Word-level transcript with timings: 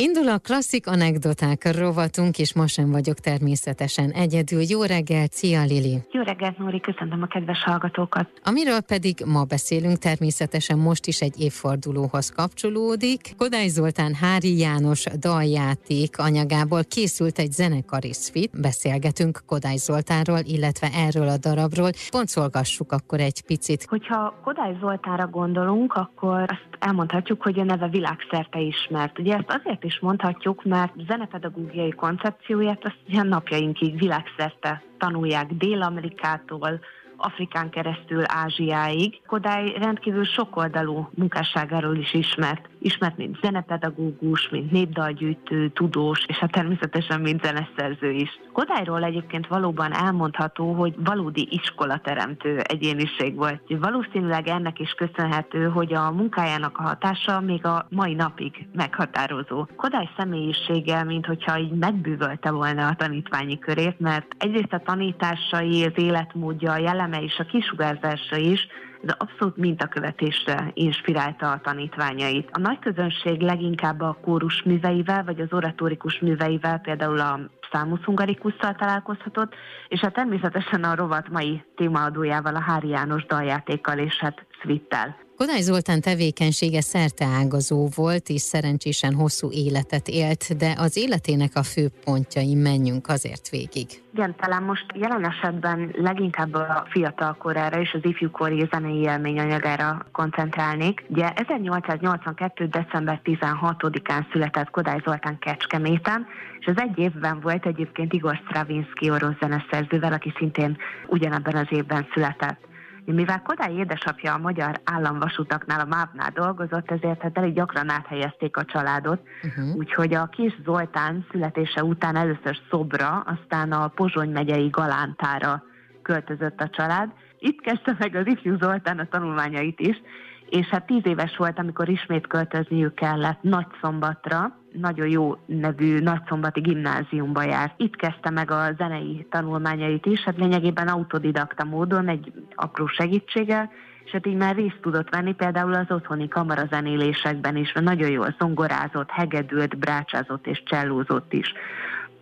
Indul 0.00 0.28
a 0.28 0.38
klasszik 0.38 0.86
anekdoták 0.86 1.76
rovatunk, 1.78 2.38
és 2.38 2.54
ma 2.54 2.66
sem 2.66 2.90
vagyok 2.90 3.18
természetesen 3.18 4.10
egyedül. 4.10 4.62
Jó 4.68 4.82
reggel, 4.82 5.26
Cia 5.26 5.62
Lili! 5.62 5.98
Jó 6.10 6.22
reggelt, 6.22 6.58
Nóri, 6.58 6.80
köszönöm 6.80 7.22
a 7.22 7.26
kedves 7.26 7.62
hallgatókat! 7.64 8.28
Amiről 8.44 8.80
pedig 8.80 9.14
ma 9.26 9.44
beszélünk, 9.44 9.98
természetesen 9.98 10.78
most 10.78 11.06
is 11.06 11.20
egy 11.20 11.40
évfordulóhoz 11.40 12.28
kapcsolódik. 12.30 13.20
Kodály 13.36 13.68
Zoltán 13.68 14.14
Hári 14.14 14.58
János 14.58 15.04
daljáték 15.04 16.18
anyagából 16.18 16.84
készült 16.84 17.38
egy 17.38 17.52
zenekari 17.52 18.12
szvit. 18.12 18.60
Beszélgetünk 18.60 19.42
Kodály 19.46 19.76
Zoltánról, 19.76 20.40
illetve 20.42 20.88
erről 20.94 21.28
a 21.28 21.38
darabról. 21.38 21.90
Pontszolgassuk 22.10 22.92
akkor 22.92 23.20
egy 23.20 23.42
picit. 23.42 23.84
Hogyha 23.88 24.40
Kodály 24.44 24.76
Zoltánra 24.80 25.26
gondolunk, 25.26 25.92
akkor 25.92 26.40
azt 26.40 26.68
elmondhatjuk, 26.78 27.42
hogy 27.42 27.58
a 27.58 27.64
neve 27.64 27.88
világszerte 27.88 28.58
ismert. 28.60 29.18
Ugye 29.18 29.34
ezt 29.34 29.48
azért 29.48 29.84
is 29.84 29.89
mondhatjuk, 29.98 30.64
mert 30.64 30.92
zenepedagógiai 31.06 31.90
koncepcióját 31.90 32.84
azt 32.84 32.98
ilyen 33.06 33.26
napjainkig 33.26 33.98
világszerte 33.98 34.82
tanulják 34.98 35.52
Dél-Amerikától, 35.52 36.80
Afrikán 37.16 37.70
keresztül 37.70 38.22
Ázsiáig. 38.26 39.20
Kodály 39.26 39.72
rendkívül 39.78 40.24
sokoldalú 40.24 41.08
munkásságáról 41.14 41.96
is 41.96 42.14
ismert. 42.14 42.68
Ismert, 42.82 43.16
mint 43.16 43.38
zenepedagógus, 43.42 44.48
mint 44.48 44.70
népdalgyűjtő, 44.70 45.68
tudós, 45.68 46.24
és 46.26 46.36
hát 46.36 46.52
természetesen 46.52 47.20
mint 47.20 47.44
zeneszerző 47.44 48.10
is. 48.10 48.40
Kodályról 48.52 49.04
egyébként 49.04 49.46
valóban 49.46 49.92
elmondható, 49.92 50.72
hogy 50.72 50.94
valódi 51.04 51.48
iskolateremtő 51.50 52.58
egyéniség 52.58 53.36
volt. 53.36 53.60
Valószínűleg 53.68 54.48
ennek 54.48 54.78
is 54.78 54.90
köszönhető, 54.90 55.68
hogy 55.68 55.94
a 55.94 56.10
munkájának 56.10 56.78
a 56.78 56.82
hatása 56.82 57.40
még 57.40 57.66
a 57.66 57.86
mai 57.90 58.14
napig 58.14 58.66
meghatározó. 58.72 59.66
Kodály 59.76 60.08
személyisége, 60.16 61.04
mint 61.04 61.26
hogyha 61.26 61.58
így 61.58 61.72
megbűvölte 61.72 62.50
volna 62.50 62.86
a 62.86 62.94
tanítványi 62.94 63.58
körét, 63.58 64.00
mert 64.00 64.26
egyrészt 64.38 64.72
a 64.72 64.82
tanításai, 64.84 65.84
az 65.84 65.92
életmódja, 65.94 66.72
a 66.72 66.78
jelleme 66.78 67.22
és 67.22 67.38
a 67.38 67.44
kisugárzása 67.44 68.36
is 68.36 68.68
de 69.02 69.14
abszolút 69.18 69.56
mintakövetésre 69.56 70.70
inspirálta 70.74 71.50
a 71.50 71.60
tanítványait. 71.60 72.48
A 72.52 72.58
nagy 72.70 72.78
közönség 72.78 73.40
leginkább 73.40 74.00
a 74.00 74.18
kórus 74.22 74.62
műveivel, 74.62 75.24
vagy 75.24 75.40
az 75.40 75.52
oratórikus 75.52 76.18
műveivel, 76.18 76.78
például 76.78 77.20
a 77.20 77.40
Számusz 77.72 78.02
Hungarikusszal 78.02 78.74
találkozhatott, 78.74 79.54
és 79.88 80.00
hát 80.00 80.12
természetesen 80.12 80.84
a 80.84 80.94
rovat 80.94 81.28
mai 81.28 81.64
témaadójával, 81.76 82.54
a 82.54 82.60
Hári 82.60 82.88
János 82.88 83.26
daljátékkal 83.26 83.98
és 83.98 84.18
hát 84.18 84.46
Svittel. 84.62 85.28
Kodály 85.40 85.60
Zoltán 85.60 86.00
tevékenysége 86.00 86.80
szerteágazó 86.80 87.88
volt, 87.94 88.28
és 88.28 88.40
szerencsésen 88.40 89.14
hosszú 89.14 89.48
életet 89.52 90.08
élt, 90.08 90.56
de 90.56 90.74
az 90.78 90.96
életének 90.96 91.50
a 91.54 91.62
fő 91.62 91.88
pontjain 92.04 92.58
menjünk 92.58 93.08
azért 93.08 93.48
végig. 93.48 93.86
Igen, 94.14 94.34
talán 94.36 94.62
most 94.62 94.86
jelen 94.94 95.24
esetben 95.24 95.94
leginkább 95.96 96.54
a 96.54 96.86
fiatal 96.90 97.36
korára 97.38 97.80
és 97.80 97.92
az 97.92 98.04
ifjúkori 98.04 98.68
zenei 98.70 99.00
élményanyagára 99.00 100.06
koncentrálnék. 100.12 101.04
Ugye 101.08 101.32
1882. 101.34 102.66
december 102.66 103.20
16-án 103.24 104.32
született 104.32 104.70
Kodály 104.70 105.00
Zoltán 105.04 105.38
Kecskeméten, 105.38 106.26
és 106.58 106.66
az 106.66 106.76
egy 106.76 106.98
évben 106.98 107.40
volt 107.40 107.66
egyébként 107.66 108.12
Igor 108.12 108.40
Stravinsky 108.44 109.10
orosz 109.10 109.38
zeneszerzővel, 109.40 110.12
aki 110.12 110.32
szintén 110.36 110.76
ugyanebben 111.06 111.56
az 111.56 111.66
évben 111.70 112.06
született. 112.12 112.68
Mivel 113.14 113.42
Kodály 113.42 113.74
édesapja 113.74 114.34
a 114.34 114.38
magyar 114.38 114.80
államvasutaknál, 114.84 115.80
a 115.80 115.84
MÁV-nál 115.84 116.30
dolgozott, 116.34 116.90
ezért 116.90 117.22
hát 117.22 117.38
elég 117.38 117.54
gyakran 117.54 117.90
áthelyezték 117.90 118.56
a 118.56 118.64
családot, 118.64 119.20
uh-huh. 119.42 119.76
úgyhogy 119.76 120.14
a 120.14 120.26
kis 120.26 120.52
Zoltán 120.64 121.26
születése 121.30 121.84
után 121.84 122.16
először 122.16 122.58
Szobra, 122.70 123.24
aztán 123.26 123.72
a 123.72 123.88
Pozsony 123.88 124.30
megyei 124.30 124.68
Galántára 124.68 125.62
költözött 126.02 126.60
a 126.60 126.68
család. 126.68 127.10
Itt 127.38 127.60
kezdte 127.60 127.96
meg 127.98 128.14
az 128.14 128.26
ifjú 128.26 128.56
Zoltán 128.58 128.98
a 128.98 129.08
tanulmányait 129.08 129.80
is, 129.80 130.02
és 130.50 130.66
hát 130.66 130.86
tíz 130.86 131.06
éves 131.06 131.36
volt, 131.36 131.58
amikor 131.58 131.88
ismét 131.88 132.26
költözniük 132.26 132.94
kellett 132.94 133.42
Nagyszombatra, 133.42 134.56
nagyon 134.72 135.08
jó 135.08 135.36
nevű 135.46 135.98
nagyszombati 135.98 136.60
gimnáziumba 136.60 137.42
járt. 137.42 137.74
Itt 137.76 137.96
kezdte 137.96 138.30
meg 138.30 138.50
a 138.50 138.72
zenei 138.76 139.26
tanulmányait 139.30 140.06
is, 140.06 140.20
hát 140.20 140.36
lényegében 140.36 140.88
autodidakta 140.88 141.64
módon, 141.64 142.08
egy 142.08 142.32
apró 142.54 142.86
segítséggel, 142.86 143.70
és 144.04 144.10
hát 144.10 144.26
így 144.26 144.36
már 144.36 144.54
részt 144.54 144.78
tudott 144.80 145.10
venni 145.10 145.32
például 145.32 145.74
az 145.74 145.90
otthoni 145.90 146.28
kamarazenélésekben 146.28 147.56
is, 147.56 147.72
mert 147.72 147.86
nagyon 147.86 148.10
jól 148.10 148.34
zongorázott, 148.38 149.10
hegedült, 149.10 149.78
brácsázott 149.78 150.46
és 150.46 150.62
csellózott 150.64 151.32
is. 151.32 151.52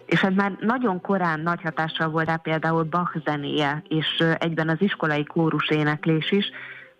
És 0.06 0.22
ez 0.22 0.34
már 0.34 0.56
nagyon 0.60 1.00
korán 1.00 1.40
nagy 1.40 1.62
hatással 1.62 2.08
volt 2.08 2.26
rá 2.26 2.36
például 2.36 2.82
Bach 2.82 3.16
zenéje, 3.24 3.82
és 3.88 4.24
egyben 4.38 4.68
az 4.68 4.80
iskolai 4.80 5.24
kórus 5.24 5.68
éneklés 5.68 6.30
is, 6.30 6.50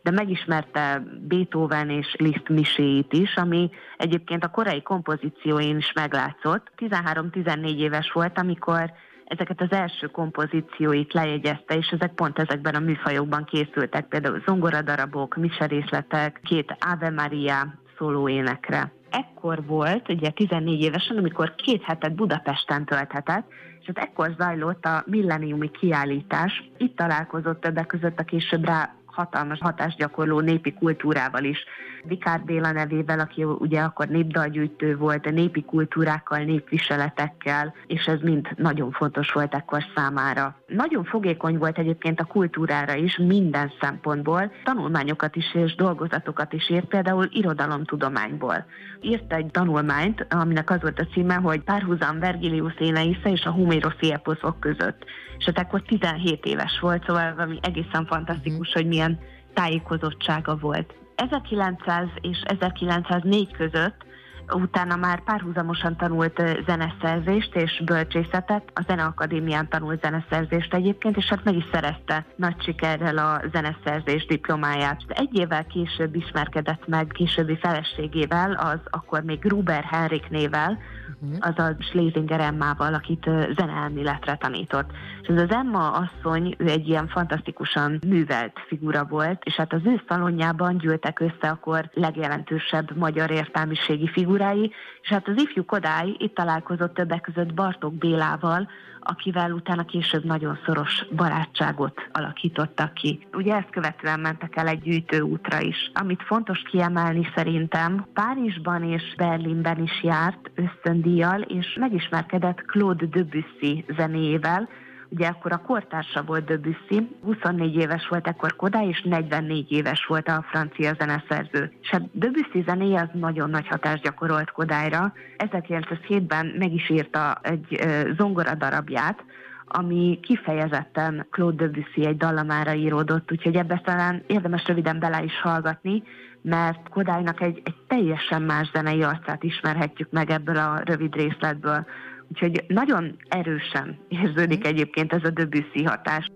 de 0.09 0.15
megismerte 0.15 1.03
Beethoven 1.21 1.91
és 1.91 2.15
Liszt 2.19 2.49
miséit 2.49 3.13
is, 3.13 3.37
ami 3.37 3.71
egyébként 3.97 4.45
a 4.45 4.51
korai 4.51 4.83
kompozícióin 4.83 5.77
is 5.77 5.93
meglátszott. 5.93 6.73
13-14 6.77 7.77
éves 7.77 8.11
volt, 8.13 8.39
amikor 8.39 8.93
ezeket 9.25 9.61
az 9.61 9.71
első 9.71 10.07
kompozícióit 10.07 11.13
lejegyezte, 11.13 11.75
és 11.75 11.87
ezek 11.87 12.15
pont 12.15 12.39
ezekben 12.39 12.75
a 12.75 12.79
műfajokban 12.79 13.45
készültek, 13.45 14.07
például 14.07 14.43
zongoradarabok, 14.47 15.37
miserészletek, 15.37 16.41
két 16.45 16.77
Ave 16.93 17.11
Maria 17.11 17.75
szólóénekre. 17.99 18.93
Ekkor 19.11 19.67
volt, 19.67 20.09
ugye 20.09 20.31
14 20.31 20.81
évesen, 20.81 21.17
amikor 21.17 21.55
két 21.55 21.83
hetet 21.83 22.15
Budapesten 22.15 22.85
tölthetett, 22.85 23.47
és 23.81 23.87
hát 23.87 23.99
ekkor 23.99 24.35
zajlott 24.39 24.85
a 24.85 25.03
milleniumi 25.07 25.71
kiállítás. 25.71 26.71
Itt 26.77 26.97
találkozott 26.97 27.61
többek 27.61 27.87
között 27.87 28.19
a 28.19 28.25
később 28.25 28.65
rá 28.65 28.98
hatalmas 29.11 29.59
hatást 29.61 29.97
gyakorló 29.97 30.41
népi 30.41 30.73
kultúrával 30.73 31.45
is. 31.45 31.65
Vikár 32.03 32.41
Béla 32.45 32.73
nevével, 32.73 33.21
aki 33.21 33.45
ugye 33.45 33.81
akkor 33.81 34.09
népdalgyűjtő 34.09 34.97
volt, 34.97 35.27
a 35.27 35.31
népi 35.31 35.65
kultúrákkal, 35.65 36.39
népviseletekkel, 36.39 37.75
és 37.87 38.05
ez 38.05 38.21
mind 38.21 38.49
nagyon 38.57 38.91
fontos 38.91 39.33
volt 39.33 39.55
ekkor 39.55 39.85
számára. 39.95 40.57
Nagyon 40.67 41.05
fogékony 41.05 41.59
volt 41.59 41.79
egyébként 41.79 42.21
a 42.21 42.25
kultúrára 42.25 42.95
is 42.95 43.17
minden 43.17 43.73
szempontból, 43.81 44.53
tanulmányokat 44.65 45.37
is 45.37 45.55
és 45.55 45.75
dolgozatokat 45.75 46.53
is 46.53 46.71
írt, 46.71 46.87
például 46.87 47.29
irodalomtudományból. 47.31 48.65
Írt 49.01 49.33
egy 49.33 49.51
tanulmányt, 49.51 50.27
aminek 50.31 50.71
az 50.71 50.81
volt 50.81 51.01
a 51.01 51.07
címe, 51.13 51.35
hogy 51.35 51.61
párhuzam 51.61 52.19
Vergilius 52.19 52.75
Éneisza 52.79 53.29
és 53.29 53.45
a 53.45 53.51
Homérosi 53.51 54.13
eposzok 54.13 54.61
között. 54.61 55.05
És 55.39 55.45
hát 55.45 55.59
akkor 55.59 55.83
17 55.83 56.45
éves 56.45 56.81
volt, 56.81 57.05
szóval 57.07 57.35
valami 57.35 57.59
egészen 57.63 58.07
fantasztikus, 58.07 58.73
hogy 58.73 58.87
milyen 58.87 59.08
tájékozottsága 59.55 60.57
volt. 60.57 60.95
1900 61.15 62.09
és 62.21 62.39
1904 62.45 63.51
között 63.51 64.07
utána 64.53 64.97
már 64.97 65.25
párhuzamosan 65.25 65.97
tanult 65.97 66.43
zeneszerzést 66.67 67.55
és 67.55 67.83
bölcsészetet, 67.85 68.71
a 68.75 68.83
Zeneakadémián 68.87 69.69
tanult 69.69 70.03
zeneszerzést 70.03 70.75
egyébként, 70.75 71.17
és 71.17 71.25
hát 71.29 71.45
meg 71.45 71.57
is 71.57 71.65
szerezte 71.73 72.25
nagy 72.37 72.63
sikerrel 72.63 73.19
a 73.19 73.41
zeneszerzés 73.53 74.27
diplomáját. 74.27 75.03
Egy 75.09 75.39
évvel 75.39 75.67
később 75.67 76.15
ismerkedett 76.15 76.87
meg 76.87 77.07
későbbi 77.07 77.57
feleségével, 77.57 78.53
az 78.53 78.81
akkor 78.91 79.23
még 79.23 79.39
Gruber 79.39 79.85
Henrik 79.85 80.29
nével, 80.29 80.79
uh-huh. 81.21 81.39
az 81.41 81.59
a 81.59 81.77
Schlesinger 81.79 82.41
Emmával, 82.41 82.95
akit 82.95 83.31
zeneelméletre 83.57 84.37
tanított. 84.37 84.91
És 85.23 85.29
ez 85.29 85.43
az 85.43 85.51
Emma 85.51 85.91
asszony, 85.91 86.55
ő 86.59 86.69
egy 86.69 86.89
ilyen 86.89 87.09
fantasztikusan 87.09 88.01
művelt 88.07 88.53
figura 88.67 89.05
volt, 89.05 89.43
és 89.45 89.55
hát 89.55 89.73
az 89.73 89.81
ő 89.85 90.03
szalonjában 90.09 90.79
gyűltek 90.79 91.21
össze 91.21 91.49
akkor 91.49 91.91
legjelentősebb 91.93 92.97
magyar 92.97 93.31
értelmiségi 93.31 94.09
figurái, 94.39 94.73
és 95.03 95.09
hát 95.09 95.29
az 95.29 95.43
ifjú 95.43 95.65
Kodály 95.65 96.15
itt 96.19 96.35
találkozott 96.35 96.95
többek 96.95 97.21
között 97.21 97.55
Bartók 97.55 97.95
Bélával, 97.95 98.69
akivel 99.01 99.53
utána 99.53 99.85
később 99.85 100.25
nagyon 100.25 100.59
szoros 100.67 101.07
barátságot 101.17 102.09
alakítottak 102.13 102.95
ki. 102.95 103.27
Ugye 103.33 103.55
ezt 103.55 103.71
követően 103.71 104.21
mentek 104.21 104.57
el 104.57 104.67
egy 104.67 104.81
gyűjtőútra 104.81 105.61
is. 105.61 105.91
Amit 105.95 106.23
fontos 106.23 106.63
kiemelni 106.71 107.29
szerintem, 107.35 108.07
Párizsban 108.13 108.83
és 108.83 109.15
Berlinben 109.17 109.83
is 109.83 110.03
járt 110.03 110.51
ösztöndíjjal, 110.55 111.41
és 111.41 111.77
megismerkedett 111.81 112.65
Claude 112.65 113.07
Debussy 113.07 113.85
zenéjével, 113.97 114.69
Ugye 115.11 115.27
akkor 115.27 115.53
a 115.53 115.63
kortársa 115.67 116.23
volt 116.23 116.45
Debussy, 116.45 117.17
24 117.23 117.77
éves 117.77 118.09
volt 118.09 118.27
ekkor 118.27 118.57
Kodály, 118.57 118.89
és 118.89 119.03
44 119.03 119.73
éves 119.73 120.07
volt 120.07 120.29
a 120.29 120.45
francia 120.51 120.95
zeneszerző. 120.99 121.73
És 121.83 121.89
hát 121.89 122.03
Debussy 122.13 122.63
zenéje 122.67 123.01
az 123.01 123.21
nagyon 123.21 123.51
nagy 123.51 123.67
hatást 123.67 124.03
gyakorolt 124.03 124.51
Kodályra. 124.51 125.13
1907-ben 125.39 126.55
meg 126.59 126.73
is 126.73 126.91
írta 126.91 127.39
egy 127.43 127.81
zongora 128.17 128.55
darabját, 128.55 129.25
ami 129.69 130.19
kifejezetten 130.23 131.27
Claude 131.31 131.67
Debussy 131.67 132.07
egy 132.07 132.17
dallamára 132.17 132.75
íródott, 132.75 133.33
úgyhogy 133.33 133.57
ebbe 133.57 133.81
talán 133.85 134.23
érdemes 134.27 134.67
röviden 134.67 134.99
bele 134.99 135.23
is 135.23 135.41
hallgatni, 135.41 136.03
mert 136.43 136.89
Kodálynak 136.89 137.41
egy, 137.41 137.61
egy 137.65 137.77
teljesen 137.87 138.43
más 138.43 138.71
zenei 138.73 139.03
arcát 139.03 139.43
ismerhetjük 139.43 140.11
meg 140.11 140.31
ebből 140.31 140.57
a 140.57 140.81
rövid 140.85 141.15
részletből. 141.15 141.87
Úgyhogy 142.31 142.65
nagyon 142.69 143.17
erősen 143.29 143.99
érződik 144.09 144.59
mhm. 144.59 144.69
egyébként 144.69 145.13
ez 145.13 145.25
a 145.25 145.31
Debussy 145.31 145.83
hatás. 145.83 146.31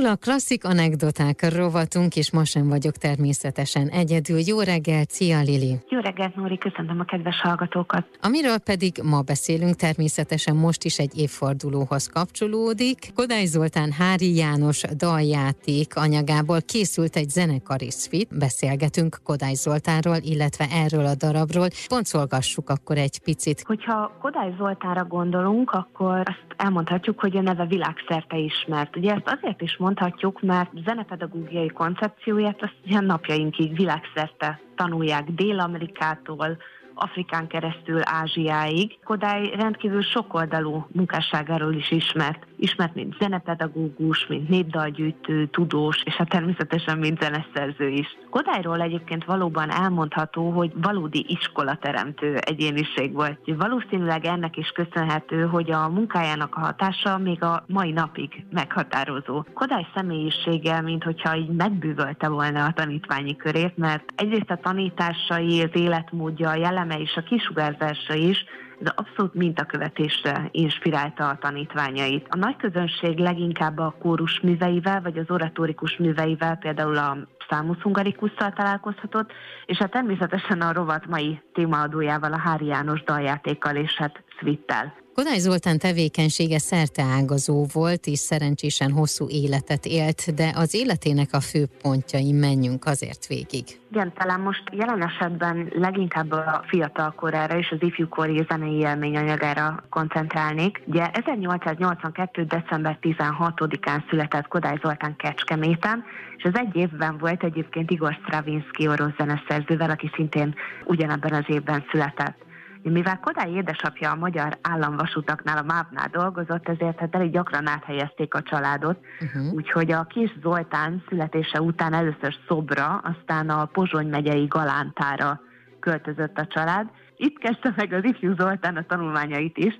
Indul 0.00 0.14
a 0.14 0.24
klasszik 0.24 0.64
anekdoták 0.64 1.54
rovatunk, 1.56 2.16
és 2.16 2.32
ma 2.32 2.44
sem 2.44 2.68
vagyok 2.68 2.96
természetesen 2.96 3.88
egyedül. 3.88 4.38
Jó 4.46 4.60
reggel, 4.60 5.04
Cia 5.04 5.40
Lili! 5.40 5.78
Jó 5.88 5.98
reggelt, 5.98 6.36
Nóri, 6.36 6.58
köszöntöm 6.58 7.00
a 7.00 7.04
kedves 7.04 7.40
hallgatókat! 7.40 8.06
Amiről 8.20 8.58
pedig 8.58 9.00
ma 9.02 9.20
beszélünk, 9.20 9.74
természetesen 9.74 10.56
most 10.56 10.84
is 10.84 10.98
egy 10.98 11.18
évfordulóhoz 11.18 12.06
kapcsolódik. 12.06 12.98
Kodály 13.14 13.44
Zoltán 13.44 13.92
Hári 13.92 14.34
János 14.36 14.82
daljáték 14.96 15.96
anyagából 15.96 16.60
készült 16.60 17.16
egy 17.16 17.28
zenekari 17.28 17.90
szfit. 17.90 18.38
Beszélgetünk 18.38 19.18
Kodály 19.24 19.54
Zoltánról, 19.54 20.18
illetve 20.20 20.66
erről 20.72 21.06
a 21.06 21.14
darabról. 21.14 21.68
Pontszolgassuk 21.88 22.70
akkor 22.70 22.96
egy 22.96 23.18
picit. 23.18 23.62
Hogyha 23.66 24.16
Kodály 24.20 24.54
Zoltánra 24.58 25.04
gondolunk, 25.04 25.70
akkor 25.70 26.18
azt 26.18 26.50
elmondhatjuk, 26.56 27.20
hogy 27.20 27.36
a 27.36 27.40
neve 27.40 27.66
világszerte 27.66 28.36
ismert. 28.36 28.96
Ugye 28.96 29.12
ezt 29.12 29.38
azért 29.40 29.62
is 29.62 29.76
mondhatjuk, 29.90 30.40
mert 30.40 30.70
zenepedagógiai 30.84 31.68
koncepcióját 31.68 32.62
azt 32.62 32.76
ilyen 32.84 33.04
napjainkig 33.04 33.76
világszerte 33.76 34.60
tanulják 34.74 35.24
Dél-Amerikától, 35.30 36.56
Afrikán 37.02 37.46
keresztül 37.46 38.00
Ázsiáig. 38.04 38.98
Kodály 39.04 39.50
rendkívül 39.56 40.02
sokoldalú 40.02 40.86
munkásságáról 40.92 41.74
is 41.74 41.90
ismert. 41.90 42.46
Ismert, 42.56 42.94
mint 42.94 43.16
zenepedagógus, 43.20 44.26
mint 44.26 44.48
népdalgyűjtő, 44.48 45.46
tudós, 45.46 46.02
és 46.04 46.14
hát 46.14 46.28
természetesen 46.28 46.98
mint 46.98 47.22
zeneszerző 47.22 47.88
is. 47.88 48.06
Kodályról 48.30 48.80
egyébként 48.80 49.24
valóban 49.24 49.70
elmondható, 49.70 50.50
hogy 50.50 50.72
valódi 50.74 51.24
iskolateremtő 51.28 52.36
egyéniség 52.36 53.12
volt. 53.12 53.38
Valószínűleg 53.46 54.24
ennek 54.24 54.56
is 54.56 54.68
köszönhető, 54.68 55.46
hogy 55.46 55.70
a 55.70 55.88
munkájának 55.88 56.54
a 56.56 56.60
hatása 56.60 57.18
még 57.18 57.42
a 57.42 57.64
mai 57.66 57.92
napig 57.92 58.44
meghatározó. 58.50 59.44
Kodály 59.54 59.86
személyisége, 59.94 60.80
mint 60.80 61.04
hogyha 61.04 61.36
így 61.36 61.50
megbűvölte 61.50 62.28
volna 62.28 62.64
a 62.64 62.72
tanítványi 62.72 63.36
körét, 63.36 63.76
mert 63.76 64.12
egyrészt 64.16 64.50
a 64.50 64.56
tanításai, 64.56 65.62
az 65.62 65.70
életmódja, 65.72 66.50
a 66.50 66.54
jelleme 66.90 66.98
és 66.98 67.16
a 67.16 67.22
kisugárzása 67.22 68.14
is 68.14 68.44
ez 68.82 68.92
abszolút 68.94 69.34
mintakövetésre 69.34 70.48
inspirálta 70.50 71.28
a 71.28 71.38
tanítványait. 71.38 72.26
A 72.30 72.36
nagy 72.36 72.56
közönség 72.56 73.18
leginkább 73.18 73.78
a 73.78 73.94
kórus 73.98 74.40
műveivel, 74.40 75.00
vagy 75.00 75.18
az 75.18 75.30
oratórikus 75.30 75.96
műveivel, 75.96 76.56
például 76.56 76.96
a 76.96 77.16
Számusz 77.48 77.80
Hungarikusszal 77.82 78.52
találkozhatott, 78.52 79.32
és 79.66 79.78
hát 79.78 79.90
természetesen 79.90 80.60
a 80.60 80.72
rovat 80.72 81.06
mai 81.06 81.40
témaadójával, 81.52 82.32
a 82.32 82.38
Hári 82.38 82.66
János 82.66 83.02
daljátékkal 83.02 83.76
és 83.76 83.96
hát 83.96 84.22
Svittel. 84.38 84.99
Kodály 85.20 85.38
Zoltán 85.38 85.78
tevékenysége 85.78 86.58
szerteágazó 86.58 87.66
volt, 87.72 88.06
és 88.06 88.18
szerencsésen 88.18 88.90
hosszú 88.90 89.28
életet 89.28 89.84
élt, 89.86 90.34
de 90.34 90.52
az 90.54 90.74
életének 90.74 91.28
a 91.32 91.40
fő 91.40 91.66
pontjain 91.82 92.34
menjünk 92.34 92.84
azért 92.84 93.26
végig. 93.26 93.64
Igen, 93.90 94.12
talán 94.18 94.40
most 94.40 94.62
jelen 94.72 95.02
esetben 95.02 95.72
leginkább 95.74 96.30
a 96.30 96.64
fiatal 96.66 97.12
korára 97.16 97.58
és 97.58 97.70
az 97.70 97.78
ifjúkori 97.80 98.44
zenei 98.48 98.78
élmény 98.78 99.16
anyagára 99.16 99.84
koncentrálnék. 99.88 100.82
Ugye 100.86 101.10
1882. 101.10 102.44
december 102.44 102.98
16-án 103.02 104.08
született 104.10 104.48
Kodály 104.48 104.78
Zoltán 104.82 105.16
Kecskeméten, 105.16 106.04
és 106.36 106.44
az 106.44 106.54
egy 106.54 106.76
évben 106.76 107.18
volt 107.18 107.44
egyébként 107.44 107.90
Igor 107.90 108.18
Stravinsky 108.22 108.88
orosz 108.88 109.16
zeneszerzővel, 109.18 109.90
aki 109.90 110.10
szintén 110.14 110.54
ugyanebben 110.84 111.32
az 111.32 111.44
évben 111.46 111.84
született. 111.90 112.48
Mivel 112.82 113.20
Kodály 113.20 113.52
édesapja 113.52 114.10
a 114.10 114.16
magyar 114.16 114.58
államvasutaknál, 114.62 115.58
a 115.58 115.62
MÁV-nál 115.62 116.08
dolgozott, 116.12 116.68
ezért 116.68 116.98
hát 116.98 117.14
elég 117.14 117.30
gyakran 117.30 117.66
áthelyezték 117.66 118.34
a 118.34 118.42
családot, 118.42 118.98
uh-huh. 119.20 119.52
úgyhogy 119.52 119.92
a 119.92 120.04
kis 120.04 120.30
Zoltán 120.42 121.02
születése 121.08 121.60
után 121.60 121.92
először 121.92 122.34
Szobra, 122.48 123.02
aztán 123.02 123.50
a 123.50 123.64
Pozsony 123.64 124.08
megyei 124.08 124.46
Galántára 124.46 125.40
költözött 125.80 126.38
a 126.38 126.46
család. 126.46 126.90
Itt 127.16 127.38
kezdte 127.38 127.72
meg 127.76 127.92
az 127.92 128.04
ifjú 128.04 128.34
Zoltán 128.34 128.76
a 128.76 128.86
tanulmányait 128.86 129.58
is, 129.58 129.78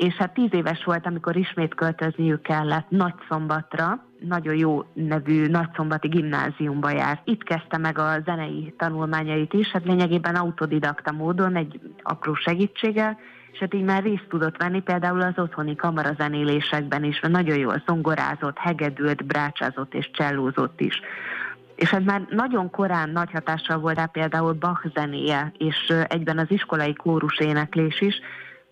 és 0.00 0.14
hát 0.14 0.34
tíz 0.34 0.48
éves 0.54 0.84
volt, 0.84 1.06
amikor 1.06 1.36
ismét 1.36 1.74
költözniük 1.74 2.42
kellett 2.42 2.88
Nagyszombatra, 2.88 4.04
nagyon 4.20 4.54
jó 4.54 4.84
nevű 4.92 5.46
nagyszombati 5.46 6.08
gimnáziumba 6.08 6.90
járt. 6.90 7.20
Itt 7.24 7.42
kezdte 7.42 7.78
meg 7.78 7.98
a 7.98 8.20
zenei 8.24 8.74
tanulmányait 8.78 9.52
is, 9.52 9.68
hát 9.68 9.84
lényegében 9.84 10.34
autodidakta 10.34 11.12
módon, 11.12 11.56
egy 11.56 11.80
apró 12.02 12.34
segítséggel, 12.34 13.18
és 13.52 13.58
hát 13.58 13.74
így 13.74 13.84
már 13.84 14.02
részt 14.02 14.26
tudott 14.28 14.56
venni 14.56 14.80
például 14.80 15.20
az 15.20 15.38
otthoni 15.38 15.74
kamarazenélésekben 15.76 17.04
is, 17.04 17.20
mert 17.20 17.34
nagyon 17.34 17.58
jól 17.58 17.82
zongorázott, 17.86 18.58
hegedült, 18.58 19.24
brácsázott 19.24 19.94
és 19.94 20.10
csellózott 20.12 20.80
is. 20.80 21.00
És 21.74 21.92
ez 21.92 22.02
már 22.02 22.26
nagyon 22.30 22.70
korán 22.70 23.10
nagy 23.10 23.30
hatással 23.30 23.78
volt 23.78 23.96
rá 23.96 24.04
például 24.04 24.52
Bach 24.52 24.86
zenéje, 24.94 25.52
és 25.58 25.92
egyben 26.08 26.38
az 26.38 26.50
iskolai 26.50 26.94
kórus 26.94 27.38
éneklés 27.38 28.00
is, 28.00 28.20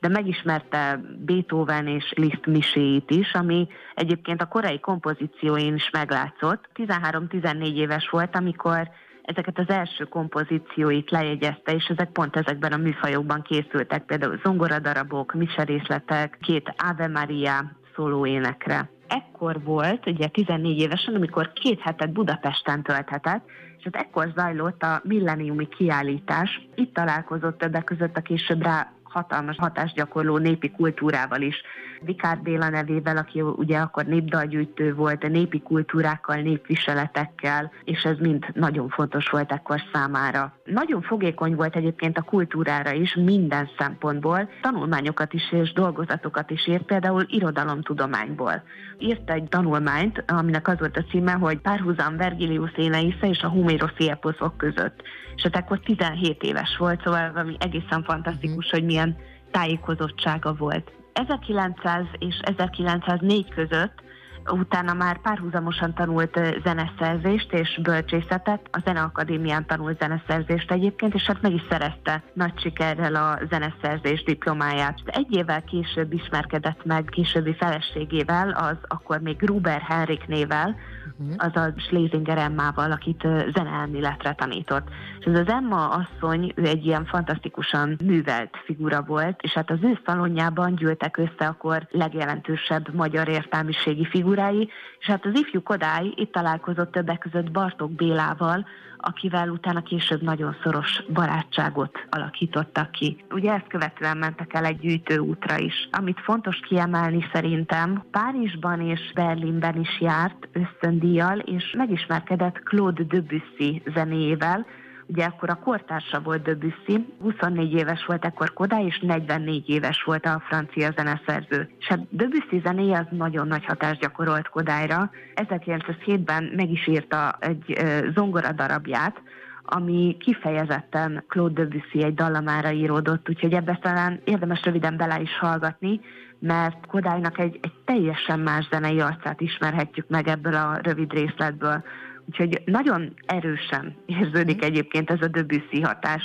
de 0.00 0.08
megismerte 0.08 1.00
Beethoven 1.18 1.86
és 1.86 2.12
Liszt 2.16 2.46
miséit 2.46 3.10
is, 3.10 3.32
ami 3.32 3.68
egyébként 3.94 4.42
a 4.42 4.48
korai 4.48 4.80
kompozícióin 4.80 5.74
is 5.74 5.90
meglátszott. 5.90 6.68
13-14 6.74 7.74
éves 7.74 8.08
volt, 8.08 8.36
amikor 8.36 8.90
ezeket 9.22 9.58
az 9.58 9.68
első 9.68 10.04
kompozícióit 10.04 11.10
lejegyezte, 11.10 11.72
és 11.72 11.84
ezek 11.84 12.10
pont 12.10 12.36
ezekben 12.36 12.72
a 12.72 12.76
műfajokban 12.76 13.42
készültek, 13.42 14.04
például 14.04 14.40
zongoradarabok, 14.44 15.32
miserészletek, 15.34 16.38
két 16.40 16.74
Ave 16.76 17.08
Maria 17.08 17.72
szólóénekre. 17.94 18.90
Ekkor 19.08 19.62
volt, 19.62 20.06
ugye 20.06 20.26
14 20.26 20.78
évesen, 20.78 21.14
amikor 21.14 21.52
két 21.52 21.80
hetet 21.80 22.12
Budapesten 22.12 22.82
tölthetett, 22.82 23.44
és 23.78 23.84
hát 23.84 23.96
ekkor 23.96 24.32
zajlott 24.36 24.82
a 24.82 25.00
milleniumi 25.04 25.68
kiállítás. 25.68 26.68
Itt 26.74 26.94
találkozott 26.94 27.58
többek 27.58 27.84
között 27.84 28.16
a 28.16 28.20
később 28.20 28.62
rá 28.62 28.92
hatalmas 29.10 29.56
hatást 29.58 29.94
gyakorló 29.94 30.36
népi 30.36 30.70
kultúrával 30.70 31.40
is. 31.40 31.62
Vikár 32.00 32.38
Béla 32.38 32.68
nevével, 32.68 33.16
aki 33.16 33.40
ugye 33.40 33.78
akkor 33.78 34.04
népdalgyűjtő 34.04 34.94
volt, 34.94 35.28
népi 35.28 35.60
kultúrákkal, 35.60 36.36
népviseletekkel, 36.36 37.72
és 37.84 38.02
ez 38.02 38.18
mind 38.18 38.46
nagyon 38.54 38.88
fontos 38.88 39.28
volt 39.28 39.52
ekkor 39.52 39.80
számára. 39.92 40.52
Nagyon 40.64 41.02
fogékony 41.02 41.54
volt 41.54 41.76
egyébként 41.76 42.18
a 42.18 42.22
kultúrára 42.22 42.92
is 42.92 43.14
minden 43.14 43.68
szempontból, 43.78 44.48
tanulmányokat 44.60 45.32
is 45.32 45.52
és 45.52 45.72
dolgozatokat 45.72 46.50
is 46.50 46.66
írt, 46.66 46.82
például 46.82 47.24
irodalomtudományból. 47.28 48.62
Írt 48.98 49.30
egy 49.30 49.48
tanulmányt, 49.48 50.24
aminek 50.26 50.68
az 50.68 50.78
volt 50.78 50.96
a 50.96 51.04
címe, 51.10 51.32
hogy 51.32 51.58
párhuzam 51.58 52.16
Vergilius 52.16 52.72
Éneisze 52.76 53.28
és 53.28 53.42
a 53.42 53.48
Huméroszi 53.48 54.10
eposzok 54.10 54.56
között. 54.56 55.02
És 55.36 55.42
hát 55.42 55.56
akkor 55.56 55.80
17 55.80 56.42
éves 56.42 56.76
volt, 56.78 57.02
szóval 57.02 57.32
valami 57.32 57.56
egészen 57.58 58.02
fantasztikus, 58.02 58.66
mm. 58.66 58.70
hogy 58.70 58.84
milyen 58.98 59.16
tájékozottsága 59.50 60.54
volt. 60.54 60.92
1900 61.12 62.04
és 62.18 62.40
1904 62.42 63.48
között 63.48 64.02
utána 64.50 64.92
már 64.92 65.20
párhuzamosan 65.20 65.94
tanult 65.94 66.40
zeneszerzést 66.64 67.52
és 67.52 67.78
bölcsészetet, 67.82 68.68
a 68.72 68.80
Zeneakadémián 68.84 69.66
tanult 69.66 70.00
zeneszerzést 70.00 70.70
egyébként, 70.70 71.14
és 71.14 71.22
hát 71.22 71.42
meg 71.42 71.52
is 71.52 71.62
szerezte 71.70 72.22
nagy 72.32 72.60
sikerrel 72.60 73.14
a 73.14 73.38
zeneszerzés 73.50 74.22
diplomáját. 74.22 74.98
Egy 75.04 75.36
évvel 75.36 75.62
később 75.62 76.12
ismerkedett 76.12 76.84
meg 76.84 77.04
későbbi 77.04 77.54
feleségével, 77.54 78.50
az 78.50 78.76
akkor 78.86 79.20
még 79.20 79.36
Gruber 79.36 79.80
Henrik 79.80 80.26
nével, 80.26 80.76
uh-huh. 81.18 81.34
az 81.36 81.56
a 81.56 81.72
Schlesinger 81.76 82.38
Emmával, 82.38 82.92
akit 82.92 83.26
zeneelméletre 83.54 84.32
tanított. 84.32 84.88
És 85.20 85.26
ez 85.26 85.38
az 85.38 85.48
Emma 85.48 85.88
asszony, 85.88 86.52
ő 86.54 86.64
egy 86.64 86.86
ilyen 86.86 87.04
fantasztikusan 87.04 87.96
művelt 88.04 88.56
figura 88.64 89.02
volt, 89.02 89.40
és 89.42 89.52
hát 89.52 89.70
az 89.70 89.78
ő 89.82 89.98
szalonjában 90.06 90.74
gyűltek 90.74 91.16
össze 91.16 91.46
akkor 91.46 91.86
legjelentősebb 91.90 92.94
magyar 92.94 93.28
értelmiségi 93.28 94.04
figurái, 94.38 94.70
és 95.00 95.06
hát 95.06 95.26
az 95.26 95.38
ifjú 95.38 95.62
Kodály 95.62 96.12
itt 96.14 96.32
találkozott 96.32 96.92
többek 96.92 97.18
között 97.18 97.50
Bartók 97.50 97.92
Bélával, 97.92 98.66
akivel 98.96 99.48
utána 99.48 99.82
később 99.82 100.22
nagyon 100.22 100.56
szoros 100.62 101.02
barátságot 101.12 102.06
alakítottak 102.10 102.90
ki. 102.90 103.24
Ugye 103.30 103.52
ezt 103.52 103.66
követően 103.68 104.16
mentek 104.16 104.54
el 104.54 104.64
egy 104.64 104.78
gyűjtőútra 104.78 105.58
is. 105.58 105.88
Amit 105.92 106.20
fontos 106.20 106.60
kiemelni 106.60 107.28
szerintem, 107.32 108.04
Párizsban 108.10 108.80
és 108.80 109.12
Berlinben 109.14 109.80
is 109.80 110.00
járt 110.00 110.48
ösztöndíjjal, 110.52 111.38
és 111.38 111.74
megismerkedett 111.76 112.62
Claude 112.62 113.02
Debussy 113.02 113.82
zenéjével, 113.94 114.66
Ugye 115.10 115.24
akkor 115.24 115.50
a 115.50 115.54
kortársa 115.54 116.20
volt 116.20 116.42
Debussy, 116.42 117.06
24 117.20 117.72
éves 117.72 118.04
volt 118.06 118.24
ekkor 118.24 118.52
Kodály, 118.52 118.84
és 118.84 118.98
44 118.98 119.68
éves 119.68 120.02
volt 120.02 120.26
a 120.26 120.42
francia 120.48 120.90
zeneszerző. 120.96 121.70
És 121.78 121.86
hát 121.86 122.00
Debussy 122.10 122.60
zenéje 122.64 122.98
az 122.98 123.16
nagyon 123.18 123.46
nagy 123.46 123.64
hatást 123.64 124.00
gyakorolt 124.00 124.48
Kodályra. 124.48 125.10
1907-ben 125.34 126.52
meg 126.56 126.70
is 126.70 126.86
írta 126.86 127.36
egy 127.40 127.78
zongora 128.14 128.52
darabját, 128.52 129.22
ami 129.62 130.16
kifejezetten 130.20 131.24
Claude 131.28 131.62
Debussy 131.62 132.02
egy 132.02 132.14
dallamára 132.14 132.70
íródott, 132.70 133.28
úgyhogy 133.28 133.52
ebbe 133.52 133.78
talán 133.82 134.20
érdemes 134.24 134.62
röviden 134.64 134.96
bele 134.96 135.20
is 135.20 135.38
hallgatni, 135.38 136.00
mert 136.38 136.86
Kodálynak 136.86 137.38
egy, 137.38 137.58
egy 137.62 137.74
teljesen 137.84 138.40
más 138.40 138.68
zenei 138.70 139.00
arcát 139.00 139.40
ismerhetjük 139.40 140.08
meg 140.08 140.28
ebből 140.28 140.54
a 140.54 140.78
rövid 140.82 141.12
részletből. 141.12 141.84
Úgyhogy 142.28 142.62
nagyon 142.64 143.14
erősen 143.26 143.96
érződik 144.06 144.64
egyébként 144.64 145.10
ez 145.10 145.20
a 145.20 145.28
Debussy 145.28 145.80
hatás. 145.80 146.24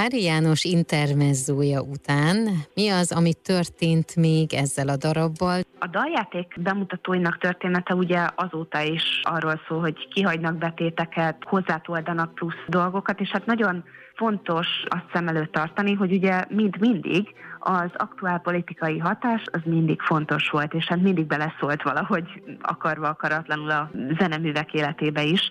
Hári 0.00 0.22
János 0.22 0.64
intermezzója 0.64 1.80
után 1.82 2.36
mi 2.74 2.88
az, 2.88 3.12
ami 3.12 3.32
történt 3.34 4.16
még 4.16 4.54
ezzel 4.54 4.88
a 4.88 4.96
darabbal? 4.96 5.60
A 5.78 5.86
daljáték 5.86 6.60
bemutatóinak 6.60 7.38
története 7.38 7.94
ugye 7.94 8.26
azóta 8.34 8.80
is 8.80 9.20
arról 9.22 9.60
szól, 9.68 9.80
hogy 9.80 10.08
kihagynak 10.08 10.56
betéteket, 10.56 11.36
hozzátoldanak 11.44 12.34
plusz 12.34 12.64
dolgokat, 12.68 13.20
és 13.20 13.28
hát 13.28 13.46
nagyon 13.46 13.84
fontos 14.14 14.66
azt 14.88 15.10
szem 15.12 15.28
előtt 15.28 15.52
tartani, 15.52 15.94
hogy 15.94 16.12
ugye 16.12 16.44
mind 16.48 16.80
mindig 16.80 17.34
az 17.58 17.90
aktuál 17.96 18.38
politikai 18.38 18.98
hatás 18.98 19.42
az 19.52 19.60
mindig 19.64 20.00
fontos 20.00 20.50
volt, 20.50 20.74
és 20.74 20.86
hát 20.86 21.00
mindig 21.00 21.26
beleszólt 21.26 21.82
valahogy 21.82 22.42
akarva 22.60 23.08
akaratlanul 23.08 23.70
a 23.70 23.90
zeneművek 24.18 24.72
életébe 24.72 25.22
is. 25.22 25.50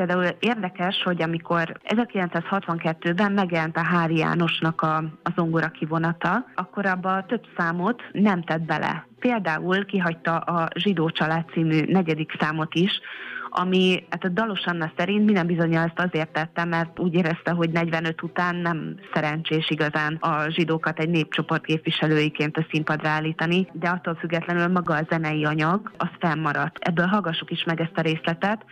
Például 0.00 0.36
érdekes, 0.38 1.02
hogy 1.02 1.22
amikor 1.22 1.72
1962-ben 1.84 3.32
megjelent 3.32 3.76
a 3.76 3.84
Hári 3.84 4.16
Jánosnak 4.16 4.82
a, 4.82 4.96
a 4.96 5.30
zongora 5.36 5.68
kivonata, 5.68 6.44
akkor 6.54 6.86
abba 6.86 7.24
több 7.26 7.46
számot 7.56 8.02
nem 8.12 8.42
tett 8.42 8.60
bele. 8.60 9.06
Például 9.18 9.84
kihagyta 9.84 10.38
a 10.38 10.68
Zsidó 10.74 11.10
család 11.10 11.44
című 11.52 11.80
negyedik 11.86 12.32
számot 12.38 12.74
is, 12.74 13.00
ami 13.50 14.06
hát 14.10 14.24
a 14.24 14.28
Dalos 14.28 14.64
Anna 14.64 14.92
szerint 14.96 15.24
minden 15.24 15.46
bizonyal 15.46 15.84
ezt 15.84 16.08
azért 16.08 16.32
tette, 16.32 16.64
mert 16.64 16.98
úgy 16.98 17.14
érezte, 17.14 17.50
hogy 17.50 17.70
45 17.70 18.22
után 18.22 18.56
nem 18.56 18.94
szerencsés 19.14 19.70
igazán 19.70 20.14
a 20.14 20.48
zsidókat 20.48 20.98
egy 20.98 21.08
népcsoport 21.08 21.64
képviselőiként 21.64 22.56
a 22.56 22.66
színpadra 22.70 23.08
állítani, 23.08 23.68
de 23.72 23.88
attól 23.88 24.14
függetlenül 24.14 24.68
maga 24.68 24.94
a 24.94 25.06
zenei 25.10 25.44
anyag, 25.44 25.92
az 25.96 26.08
fennmaradt. 26.18 26.78
Ebből 26.78 27.06
hallgassuk 27.06 27.50
is 27.50 27.64
meg 27.64 27.80
ezt 27.80 27.98
a 27.98 28.00
részletet. 28.00 28.64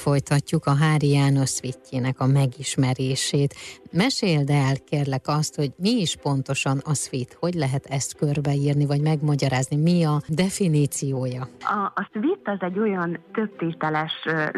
Folytatjuk 0.00 0.66
a 0.66 0.74
Hári 0.82 1.10
János 1.10 1.48
szvitjének 1.48 2.20
a 2.20 2.26
megismerését. 2.26 3.54
Meséld 3.92 4.50
el, 4.50 4.74
kérlek 4.90 5.26
azt, 5.26 5.54
hogy 5.56 5.70
mi 5.76 5.90
is 5.90 6.16
pontosan 6.16 6.78
a 6.84 6.94
szvit, 6.94 7.36
hogy 7.40 7.54
lehet 7.54 7.86
ezt 7.86 8.16
körbeírni, 8.16 8.86
vagy 8.86 9.00
megmagyarázni, 9.00 9.76
mi 9.76 10.04
a 10.04 10.16
definíciója? 10.28 11.42
A, 11.60 11.80
a 12.00 12.08
szvit 12.12 12.44
az 12.44 12.60
egy 12.60 12.78
olyan 12.78 13.18
többtételes 13.32 14.12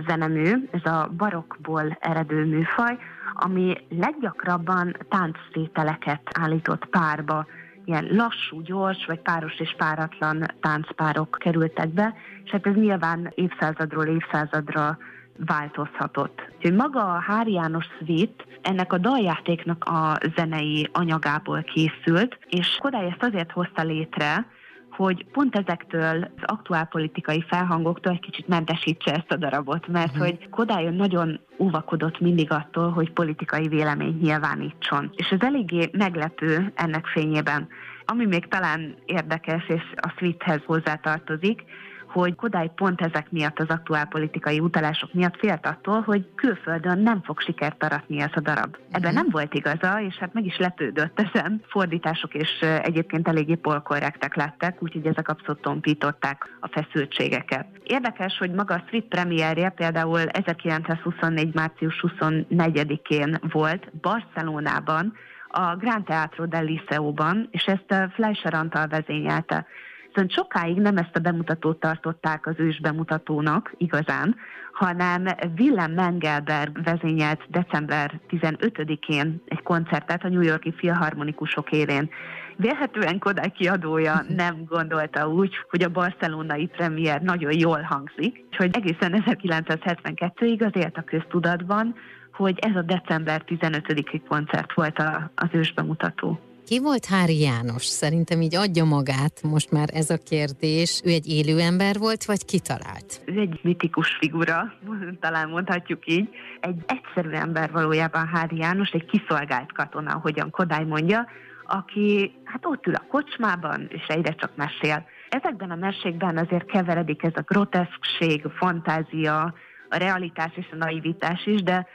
zenemű, 0.07 0.69
ez 0.71 0.93
a 0.93 1.11
barokkból 1.17 1.97
eredő 2.01 2.45
műfaj, 2.45 2.97
ami 3.35 3.77
leggyakrabban 3.89 4.97
tánctételeket 5.09 6.23
állított 6.41 6.87
párba 6.87 7.47
ilyen 7.85 8.07
lassú, 8.11 8.61
gyors, 8.61 9.05
vagy 9.07 9.21
páros 9.21 9.59
és 9.59 9.75
páratlan 9.79 10.55
táncpárok 10.61 11.37
kerültek 11.41 11.89
be, 11.89 12.15
és 12.45 12.51
hát 12.51 12.67
ez 12.67 12.75
nyilván 12.75 13.33
évszázadról 13.35 14.07
évszázadra 14.07 14.99
változhatott. 15.47 16.41
Úgyhogy 16.57 16.75
maga 16.75 17.15
a 17.15 17.21
Hári 17.21 17.53
János 17.53 17.87
Svit 17.99 18.47
ennek 18.63 18.93
a 18.93 18.99
daljátéknak 18.99 19.85
a 19.85 20.19
zenei 20.37 20.89
anyagából 20.93 21.63
készült, 21.63 22.39
és 22.49 22.77
Kodály 22.81 23.07
ezt 23.07 23.23
azért 23.23 23.53
hozta 23.53 23.83
létre, 23.83 24.47
hogy 24.91 25.27
pont 25.33 25.57
ezektől 25.57 26.23
az 26.37 26.43
aktuál 26.43 26.85
politikai 26.87 27.45
felhangoktól 27.49 28.13
egy 28.13 28.21
kicsit 28.21 28.49
mentesítse 28.49 29.13
ezt 29.13 29.33
a 29.33 29.37
darabot, 29.37 29.89
mert 29.89 30.11
uh-huh. 30.11 30.27
hogy 30.27 30.49
Kodály 30.49 30.91
nagyon 30.91 31.41
óvakodott 31.59 32.21
mindig 32.21 32.51
attól, 32.51 32.91
hogy 32.91 33.13
politikai 33.13 33.69
vélemény 33.69 34.19
nyilvánítson. 34.21 35.11
És 35.15 35.29
ez 35.29 35.41
eléggé 35.41 35.91
meglepő 35.93 36.73
ennek 36.75 37.07
fényében. 37.07 37.69
Ami 38.05 38.27
még 38.27 38.49
talán 38.49 38.95
érdekes, 39.05 39.69
és 39.69 39.83
a 39.97 40.13
Sweethez 40.17 40.61
hozzátartozik, 40.65 41.65
hogy 42.13 42.35
Kodály 42.35 42.71
pont 42.75 43.01
ezek 43.01 43.31
miatt, 43.31 43.59
az 43.59 43.69
aktuál 43.69 44.07
politikai 44.07 44.61
utalások 44.61 45.13
miatt 45.13 45.37
félt 45.39 45.67
attól, 45.67 46.01
hogy 46.01 46.29
külföldön 46.35 46.99
nem 46.99 47.23
fog 47.23 47.41
sikert 47.41 47.85
aratni 47.85 48.21
ez 48.21 48.31
a 48.35 48.41
darab. 48.41 48.77
Ebben 48.91 49.13
mhm. 49.13 49.23
nem 49.23 49.27
volt 49.31 49.55
igaza, 49.55 50.01
és 50.01 50.17
hát 50.17 50.33
meg 50.33 50.47
is 50.47 50.59
lepődött 50.59 51.21
ezen. 51.21 51.63
Fordítások 51.69 52.35
és 52.35 52.61
egyébként 52.61 53.29
eléggé 53.29 53.55
polkorrektek 53.55 54.35
lettek, 54.37 54.83
úgyhogy 54.83 55.07
ezek 55.07 55.29
abszolút 55.29 55.63
tompították 55.63 56.57
a 56.61 56.69
feszültségeket. 56.69 57.67
Érdekes, 57.83 58.39
hogy 58.39 58.51
maga 58.51 58.75
a 58.75 58.83
Street 58.87 59.05
premierje 59.05 59.69
például 59.69 60.21
1924. 60.21 61.55
március 61.55 62.05
24-én 62.07 63.39
volt 63.53 63.91
Barcelonában, 64.01 65.13
a 65.49 65.77
Grand 65.77 66.05
Teatro 66.05 66.47
del 66.47 66.65
Liceo-ban, 66.65 67.49
és 67.51 67.65
ezt 67.65 68.13
Fleischer 68.15 68.55
Antal 68.55 68.87
vezényelte. 68.87 69.67
Viszont 70.15 70.33
sokáig 70.33 70.77
nem 70.77 70.97
ezt 70.97 71.17
a 71.17 71.19
bemutatót 71.19 71.81
tartották 71.81 72.47
az 72.47 72.55
ős 72.57 72.81
bemutatónak 72.81 73.75
igazán, 73.77 74.37
hanem 74.73 75.25
Willem 75.59 75.93
Mengelberg 75.93 76.83
vezényelt 76.85 77.41
december 77.49 78.21
15-én 78.29 79.43
egy 79.45 79.63
koncertet 79.63 80.25
a 80.25 80.29
New 80.29 80.41
Yorki 80.41 80.73
Filharmonikusok 80.77 81.73
élén. 81.73 82.11
Vélhetően 82.57 83.19
Kodály 83.19 83.51
kiadója 83.51 84.25
nem 84.43 84.65
gondolta 84.69 85.29
úgy, 85.29 85.55
hogy 85.71 85.83
a 85.83 85.89
barcelonai 85.89 86.67
premier 86.67 87.21
nagyon 87.21 87.59
jól 87.59 87.81
hangzik, 87.81 88.45
hogy 88.57 88.71
egészen 88.73 89.25
1972-ig 89.27 90.67
az 90.67 90.83
élt 90.83 90.97
a 90.97 91.03
köztudatban, 91.03 91.95
hogy 92.33 92.59
ez 92.59 92.77
a 92.77 92.83
december 92.83 93.43
15-i 93.47 94.21
koncert 94.29 94.75
volt 94.75 95.03
az 95.35 95.49
ősbemutató. 95.53 96.52
Ki 96.67 96.81
volt 96.81 97.07
Hári 97.07 97.41
János? 97.41 97.85
Szerintem 97.85 98.41
így 98.41 98.57
adja 98.57 98.85
magát 98.85 99.43
most 99.43 99.71
már 99.71 99.89
ez 99.93 100.11
a 100.11 100.19
kérdés. 100.19 101.01
Ő 101.05 101.11
egy 101.11 101.29
élő 101.29 101.61
ember 101.61 101.99
volt, 101.99 102.25
vagy 102.25 102.45
kitalált? 102.45 103.23
Ő 103.25 103.41
egy 103.41 103.61
mitikus 103.63 104.17
figura, 104.21 104.73
talán 105.21 105.49
mondhatjuk 105.49 106.07
így. 106.07 106.29
Egy 106.61 106.85
egyszerű 106.87 107.31
ember 107.31 107.71
valójában 107.73 108.27
Hári 108.27 108.57
János, 108.57 108.91
egy 108.91 109.05
kiszolgált 109.05 109.73
katona, 109.73 110.15
ahogyan 110.15 110.51
Kodály 110.51 110.85
mondja, 110.85 111.27
aki 111.67 112.33
hát 112.45 112.67
ott 112.67 112.87
ül 112.87 112.95
a 112.95 113.07
kocsmában, 113.09 113.87
és 113.89 114.07
egyre 114.07 114.33
csak 114.33 114.57
mesél. 114.57 115.07
Ezekben 115.29 115.71
a 115.71 115.77
mesékben 115.77 116.37
azért 116.37 116.67
keveredik 116.67 117.23
ez 117.23 117.33
a 117.35 117.45
groteszkség, 117.47 118.47
fantázia, 118.57 119.55
a 119.89 119.97
realitás 119.97 120.53
és 120.55 120.67
a 120.73 120.77
naivitás 120.77 121.47
is, 121.47 121.63
de 121.63 121.87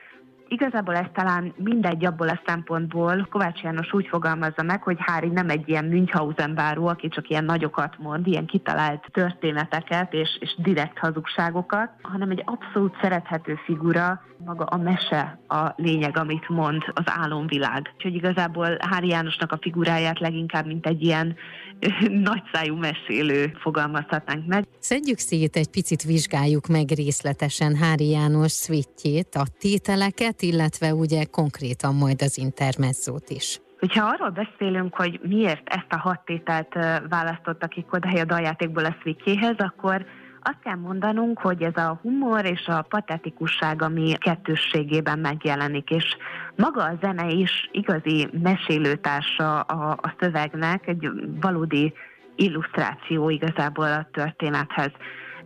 Igazából 0.48 0.96
ez 0.96 1.06
talán 1.14 1.54
mindegy 1.58 2.06
abból 2.06 2.30
a 2.30 2.42
szempontból, 2.46 3.28
Kovács 3.32 3.62
János 3.62 3.94
úgy 3.94 4.08
fogalmazza 4.08 4.64
meg, 4.64 4.84
hogy 4.84 4.98
Hári 5.00 5.28
nem 5.28 5.50
egy 5.50 5.70
ilyen 5.70 5.86
Münchhausen 5.86 6.56
báró, 6.56 6.88
aki 6.88 7.08
csak 7.08 7.30
ilyen 7.30 7.44
nagyokat 7.44 7.98
mond, 7.98 8.28
ilyen 8.28 8.46
kitalált 8.46 9.06
történeteket 9.12 10.14
és, 10.14 10.38
és 10.40 10.56
direkt 10.58 10.98
hazugságokat, 10.98 11.90
hanem 12.02 12.30
egy 12.30 12.44
abszolút 12.46 12.98
szerethető 13.02 13.56
figura, 13.66 14.22
maga 14.46 14.64
a 14.64 14.78
mese 14.78 15.40
a 15.48 15.74
lényeg, 15.76 16.18
amit 16.18 16.50
mond 16.50 16.84
az 16.94 17.06
álomvilág. 17.06 17.92
Úgyhogy 17.96 18.16
igazából 18.16 18.78
Hári 18.80 19.08
Jánosnak 19.08 19.52
a 19.52 19.58
figuráját 19.62 20.20
leginkább, 20.20 20.66
mint 20.66 20.86
egy 20.86 21.02
ilyen 21.02 21.36
nagyszájú 22.30 22.76
mesélő 22.76 23.52
fogalmazhatnánk 23.60 24.46
meg. 24.46 24.66
Szedjük 24.80 25.18
szét 25.18 25.56
egy 25.56 25.70
picit, 25.70 26.04
vizsgáljuk 26.04 26.68
meg 26.68 26.90
részletesen 26.90 27.76
Hári 27.76 28.10
János 28.10 28.52
szvítjét, 28.52 29.36
a 29.36 29.44
tételeket, 29.60 30.42
illetve 30.42 30.94
ugye 30.94 31.24
konkrétan 31.24 31.96
majd 31.96 32.22
az 32.22 32.38
intermezzót 32.38 33.30
is. 33.30 33.60
Hogyha 33.80 34.06
arról 34.06 34.30
beszélünk, 34.30 34.96
hogy 34.96 35.20
miért 35.24 35.70
ezt 35.70 35.88
a 35.90 35.98
hat 35.98 36.26
tételt 36.26 36.74
választottak 37.10 37.70
ki 37.70 37.86
Kodály 37.90 38.20
a 38.20 38.26
daljátékból 38.26 38.86
a 38.86 38.96
szvítjéhez, 39.02 39.56
akkor 39.58 40.06
azt 40.48 40.60
kell 40.64 40.76
mondanunk, 40.76 41.40
hogy 41.40 41.62
ez 41.62 41.78
a 41.78 42.00
humor 42.02 42.46
és 42.46 42.68
a 42.68 42.82
patetikusság, 42.82 43.82
ami 43.82 44.14
kettősségében 44.18 45.20
megjelenik, 45.20 45.90
és 45.90 46.18
maga 46.56 46.84
a 46.84 46.98
zene 47.02 47.30
is 47.30 47.70
igazi 47.72 48.30
mesélőtársa 48.44 49.60
a, 49.60 49.92
a 50.02 50.14
szövegnek, 50.20 50.88
egy 50.88 51.10
valódi 51.42 51.94
illusztráció 52.36 53.30
igazából 53.30 53.86
a 53.86 54.08
történethez. 54.12 54.92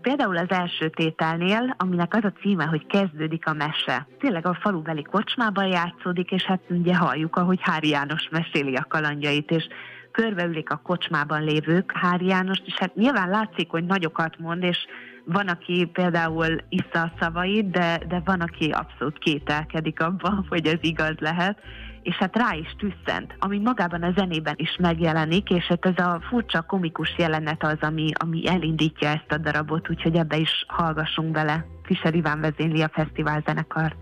Például 0.02 0.38
az 0.38 0.50
első 0.50 0.90
tételnél, 0.90 1.76
aminek 1.78 2.14
az 2.16 2.24
a 2.24 2.34
címe, 2.42 2.66
hogy 2.66 2.86
kezdődik 2.86 3.48
a 3.48 3.54
mese. 3.54 4.08
Tényleg 4.20 4.46
a 4.46 4.58
falubeli 4.62 5.04
kocsmában 5.04 5.66
játszódik, 5.66 6.32
és 6.32 6.44
hát 6.44 6.62
ugye 6.70 6.96
halljuk, 6.96 7.36
ahogy 7.36 7.60
Hári 7.62 7.90
János 7.90 8.28
meséli 8.32 8.76
a 8.76 8.86
kalandjait, 8.90 9.52
és 9.52 9.68
körbeülik 10.12 10.70
a 10.70 10.82
kocsmában 10.84 11.44
lévők 11.44 11.92
Hári 11.96 12.26
Jánost, 12.26 12.64
és 12.66 12.74
hát 12.74 12.96
nyilván 12.96 13.30
látszik, 13.30 13.70
hogy 13.70 13.86
nagyokat 13.86 14.40
mond, 14.40 14.64
és 14.64 14.78
van, 15.26 15.48
aki 15.48 15.90
például 15.94 16.58
issza 16.70 17.02
a 17.02 17.12
szavait, 17.20 17.70
de, 17.70 18.02
de 18.08 18.22
van, 18.26 18.42
aki 18.42 18.70
abszolút 18.70 19.18
kételkedik 19.18 20.02
abban, 20.02 20.46
hogy 20.50 20.66
ez 20.66 20.80
igaz 20.82 21.16
lehet, 21.20 21.58
és 22.04 22.16
hát 22.16 22.36
rá 22.36 22.54
is 22.54 22.76
tüsszent, 22.78 23.36
ami 23.40 23.60
magában 23.60 24.04
a 24.04 24.12
zenében 24.16 24.56
is 24.58 24.78
megjelenik, 24.80 25.50
és 25.50 25.66
hát 25.66 25.86
ez 25.86 26.06
a 26.06 26.22
furcsa 26.30 26.62
komikus 26.62 27.18
jelenet 27.18 27.64
az, 27.64 27.78
ami, 27.80 28.10
ami 28.14 28.48
elindítja 28.48 29.10
ezt 29.10 29.32
a 29.32 29.38
darabot, 29.38 29.90
úgyhogy 29.90 30.16
ebbe 30.16 30.38
is 30.38 30.66
hallgassunk 30.68 31.32
bele. 31.32 31.66
Fischer 31.84 32.16
Iván 32.16 32.42
vezényli 32.42 32.82
a 32.82 32.90
fesztivál 32.94 33.44
zenekar. 33.46 33.96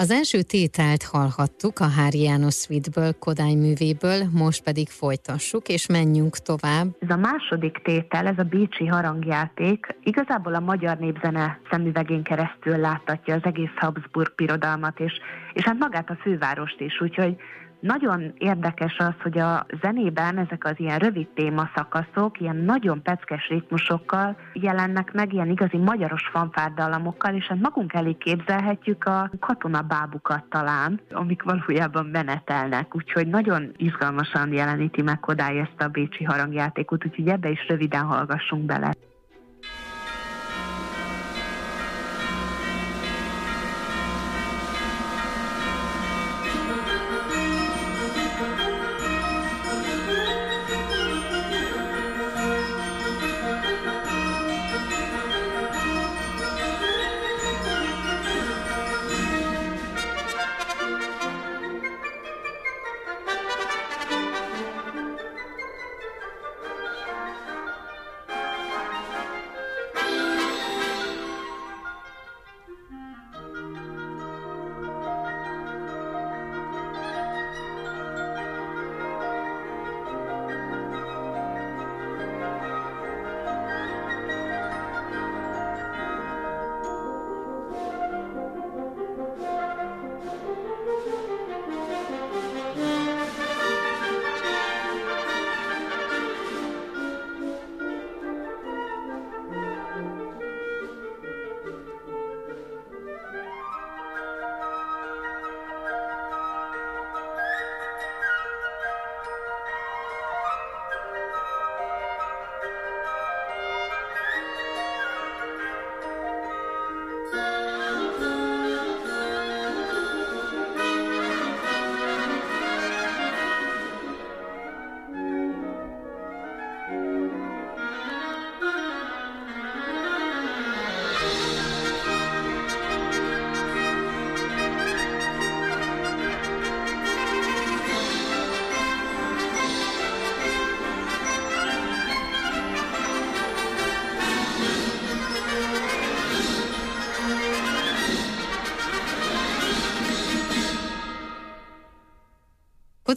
Az 0.00 0.10
első 0.10 0.42
tételt 0.42 1.02
hallhattuk 1.02 1.78
a 1.78 1.88
Hári 1.88 2.22
János 2.22 2.54
Suite-ből, 2.54 3.12
Kodály 3.18 3.54
művéből, 3.54 4.18
most 4.32 4.62
pedig 4.62 4.88
folytassuk, 4.88 5.68
és 5.68 5.86
menjünk 5.86 6.36
tovább. 6.36 6.86
Ez 6.98 7.10
a 7.10 7.16
második 7.16 7.82
tétel, 7.82 8.26
ez 8.26 8.38
a 8.38 8.42
Bécsi 8.42 8.86
harangjáték, 8.86 9.86
igazából 10.02 10.54
a 10.54 10.60
magyar 10.60 10.98
népzene 10.98 11.60
szemüvegén 11.70 12.22
keresztül 12.22 12.76
láttatja 12.76 13.34
az 13.34 13.44
egész 13.44 13.76
Habsburg 13.76 14.32
birodalmat, 14.36 15.00
és, 15.00 15.12
és 15.52 15.64
hát 15.64 15.78
magát 15.78 16.10
a 16.10 16.18
fővárost 16.22 16.80
is, 16.80 17.00
úgyhogy 17.00 17.36
nagyon 17.80 18.32
érdekes 18.38 18.96
az, 18.98 19.14
hogy 19.22 19.38
a 19.38 19.66
zenében 19.82 20.38
ezek 20.38 20.64
az 20.64 20.74
ilyen 20.76 20.98
rövid 20.98 21.28
témaszakaszok, 21.28 22.40
ilyen 22.40 22.56
nagyon 22.56 23.02
peckes 23.02 23.48
ritmusokkal 23.48 24.36
jelennek 24.52 25.12
meg, 25.12 25.32
ilyen 25.32 25.50
igazi 25.50 25.76
magyaros 25.76 26.28
fanfárdallamokkal, 26.32 27.34
és 27.34 27.46
hát 27.46 27.60
magunk 27.60 27.92
elé 27.92 28.12
képzelhetjük 28.12 29.04
a 29.04 29.30
katonabábukat 29.40 30.44
talán, 30.50 31.00
amik 31.10 31.42
valójában 31.42 32.06
menetelnek, 32.06 32.94
úgyhogy 32.94 33.26
nagyon 33.26 33.72
izgalmasan 33.76 34.52
jeleníti 34.52 35.02
meg 35.02 35.20
Kodály 35.20 35.58
ezt 35.58 35.82
a 35.82 35.88
bécsi 35.88 36.24
harangjátékot, 36.24 37.06
úgyhogy 37.06 37.28
ebbe 37.28 37.50
is 37.50 37.68
röviden 37.68 38.04
hallgassunk 38.04 38.64
bele. 38.64 38.90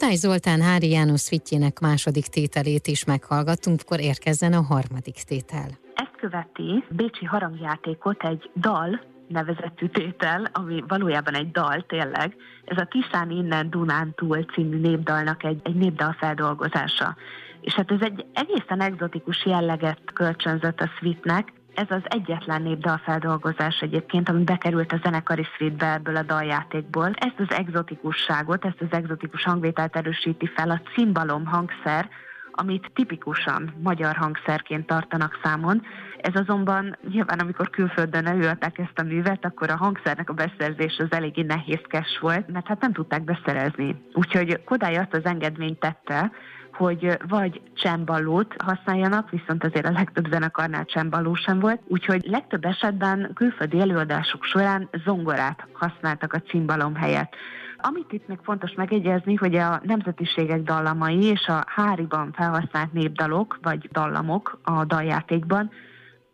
Kodály 0.04 0.18
Zoltán 0.18 0.60
Hári 0.60 0.90
János 0.90 1.20
Szvitjének 1.20 1.80
második 1.80 2.26
tételét 2.26 2.86
is 2.86 3.04
meghallgattunk, 3.04 3.80
akkor 3.84 4.00
érkezzen 4.00 4.52
a 4.52 4.62
harmadik 4.62 5.14
tétel. 5.14 5.68
Ezt 5.94 6.16
követi 6.16 6.84
Bécsi 6.90 7.24
harangjátékot 7.24 8.24
egy 8.24 8.50
dal, 8.56 9.00
nevezetű 9.28 9.86
tétel, 9.86 10.48
ami 10.52 10.84
valójában 10.88 11.34
egy 11.34 11.50
dal 11.50 11.84
tényleg. 11.86 12.36
Ez 12.64 12.76
a 12.76 12.88
Tiszán 12.90 13.30
innen 13.30 13.70
Dunán 13.70 14.14
túl 14.14 14.44
című 14.44 14.80
népdalnak 14.80 15.44
egy, 15.44 15.60
egy 15.62 15.74
népdal 15.74 16.16
feldolgozása. 16.18 17.16
És 17.60 17.72
hát 17.72 17.90
ez 17.90 18.00
egy 18.00 18.26
egészen 18.32 18.80
egzotikus 18.80 19.46
jelleget 19.46 20.00
kölcsönzött 20.12 20.80
a 20.80 20.90
Svitnek, 20.98 21.52
ez 21.74 21.90
az 21.90 22.02
egyetlen 22.04 22.62
népdalfeldolgozás 22.62 23.80
egyébként, 23.80 24.28
ami 24.28 24.44
bekerült 24.44 24.92
a 24.92 25.00
zenekari 25.02 25.46
szvédbe 25.56 25.92
ebből 25.92 26.16
a 26.16 26.22
daljátékból. 26.22 27.10
Ezt 27.14 27.40
az 27.48 27.56
egzotikusságot, 27.56 28.64
ezt 28.64 28.80
az 28.80 28.86
egzotikus 28.90 29.44
hangvételt 29.44 29.96
erősíti 29.96 30.46
fel 30.46 30.70
a 30.70 30.80
cimbalom 30.94 31.46
hangszer, 31.46 32.08
amit 32.56 32.90
tipikusan 32.94 33.74
magyar 33.82 34.16
hangszerként 34.16 34.86
tartanak 34.86 35.38
számon. 35.42 35.82
Ez 36.20 36.34
azonban 36.34 36.96
nyilván, 37.10 37.38
amikor 37.38 37.70
külföldön 37.70 38.26
előadták 38.26 38.78
ezt 38.78 38.98
a 38.98 39.02
művet, 39.02 39.44
akkor 39.44 39.70
a 39.70 39.76
hangszernek 39.76 40.30
a 40.30 40.32
beszerzés 40.32 40.96
az 40.98 41.12
eléggé 41.12 41.42
nehézkes 41.42 42.18
volt, 42.20 42.48
mert 42.48 42.66
hát 42.66 42.80
nem 42.80 42.92
tudták 42.92 43.24
beszerezni. 43.24 44.02
Úgyhogy 44.12 44.64
Kodály 44.64 44.96
azt 44.96 45.14
az 45.14 45.24
engedményt 45.24 45.78
tette, 45.78 46.30
hogy 46.76 47.18
vagy 47.28 47.60
csemballót 47.74 48.54
használjanak, 48.64 49.30
viszont 49.30 49.64
azért 49.64 49.86
a 49.86 49.90
legtöbb 49.90 50.26
zenekarnál 50.30 50.84
csemballó 50.84 51.34
sem 51.34 51.60
volt, 51.60 51.80
úgyhogy 51.88 52.26
legtöbb 52.26 52.64
esetben 52.64 53.30
külföldi 53.34 53.80
előadások 53.80 54.44
során 54.44 54.88
zongorát 55.04 55.66
használtak 55.72 56.32
a 56.32 56.40
cimbalom 56.40 56.94
helyett. 56.94 57.34
Amit 57.76 58.12
itt 58.12 58.28
még 58.28 58.38
fontos 58.42 58.72
megjegyezni, 58.76 59.34
hogy 59.34 59.54
a 59.56 59.80
nemzetiségek 59.82 60.62
dallamai 60.62 61.22
és 61.24 61.46
a 61.46 61.64
háriban 61.66 62.32
felhasznált 62.32 62.92
népdalok 62.92 63.58
vagy 63.62 63.88
dallamok 63.92 64.58
a 64.62 64.84
daljátékban 64.84 65.70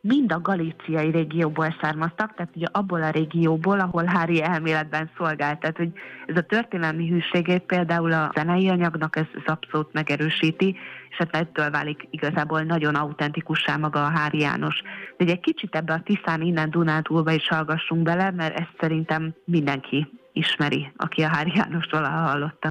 mind 0.00 0.32
a 0.32 0.40
galíciai 0.40 1.10
régióból 1.10 1.76
származtak, 1.80 2.34
tehát 2.34 2.56
ugye 2.56 2.66
abból 2.72 3.02
a 3.02 3.10
régióból, 3.10 3.80
ahol 3.80 4.04
Hári 4.04 4.42
elméletben 4.42 5.10
szolgált. 5.16 5.60
Tehát, 5.60 5.76
hogy 5.76 5.92
ez 6.26 6.36
a 6.36 6.42
történelmi 6.42 7.08
hűségét 7.08 7.62
például 7.62 8.12
a 8.12 8.32
zenei 8.34 8.68
anyagnak 8.68 9.16
ez, 9.16 9.26
ez 9.34 9.52
abszolút 9.52 9.92
megerősíti, 9.92 10.76
és 11.10 11.16
hát 11.16 11.36
ettől 11.36 11.70
válik 11.70 12.06
igazából 12.10 12.62
nagyon 12.62 12.94
autentikussá 12.94 13.76
maga 13.76 14.04
a 14.04 14.10
Hári 14.10 14.38
János. 14.38 14.82
De 15.16 15.24
egy 15.24 15.40
kicsit 15.40 15.74
ebbe 15.74 15.92
a 15.92 16.02
Tiszán 16.04 16.42
innen 16.42 16.70
Dunántúlba 16.70 17.32
is 17.32 17.48
hallgassunk 17.48 18.02
bele, 18.02 18.30
mert 18.30 18.58
ezt 18.58 18.74
szerintem 18.80 19.34
mindenki 19.44 20.20
ismeri, 20.32 20.92
aki 20.96 21.22
a 21.22 21.28
Hári 21.28 21.52
Jánost 21.54 21.90
valaha 21.90 22.28
hallotta. 22.28 22.70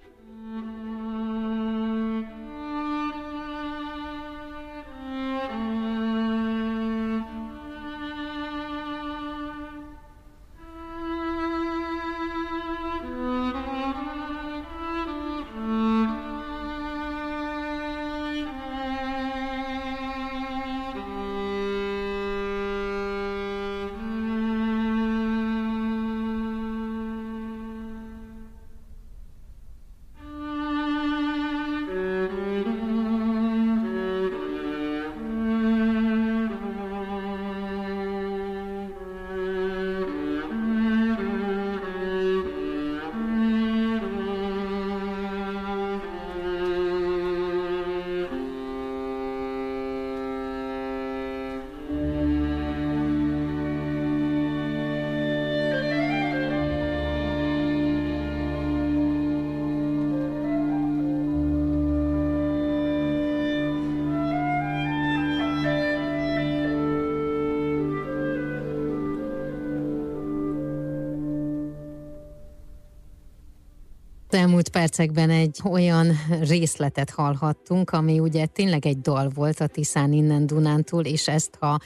Elmúlt 74.33 74.69
percekben 74.69 75.29
egy 75.29 75.59
olyan 75.63 76.07
részletet 76.41 77.09
hallhattunk, 77.09 77.89
ami 77.89 78.19
ugye 78.19 78.45
tényleg 78.45 78.85
egy 78.85 78.99
dal 78.99 79.29
volt 79.35 79.59
a 79.59 79.67
Tiszán 79.67 80.13
innen 80.13 80.45
Dunántúl, 80.45 81.05
és 81.05 81.27
ezt 81.27 81.57
ha 81.59 81.77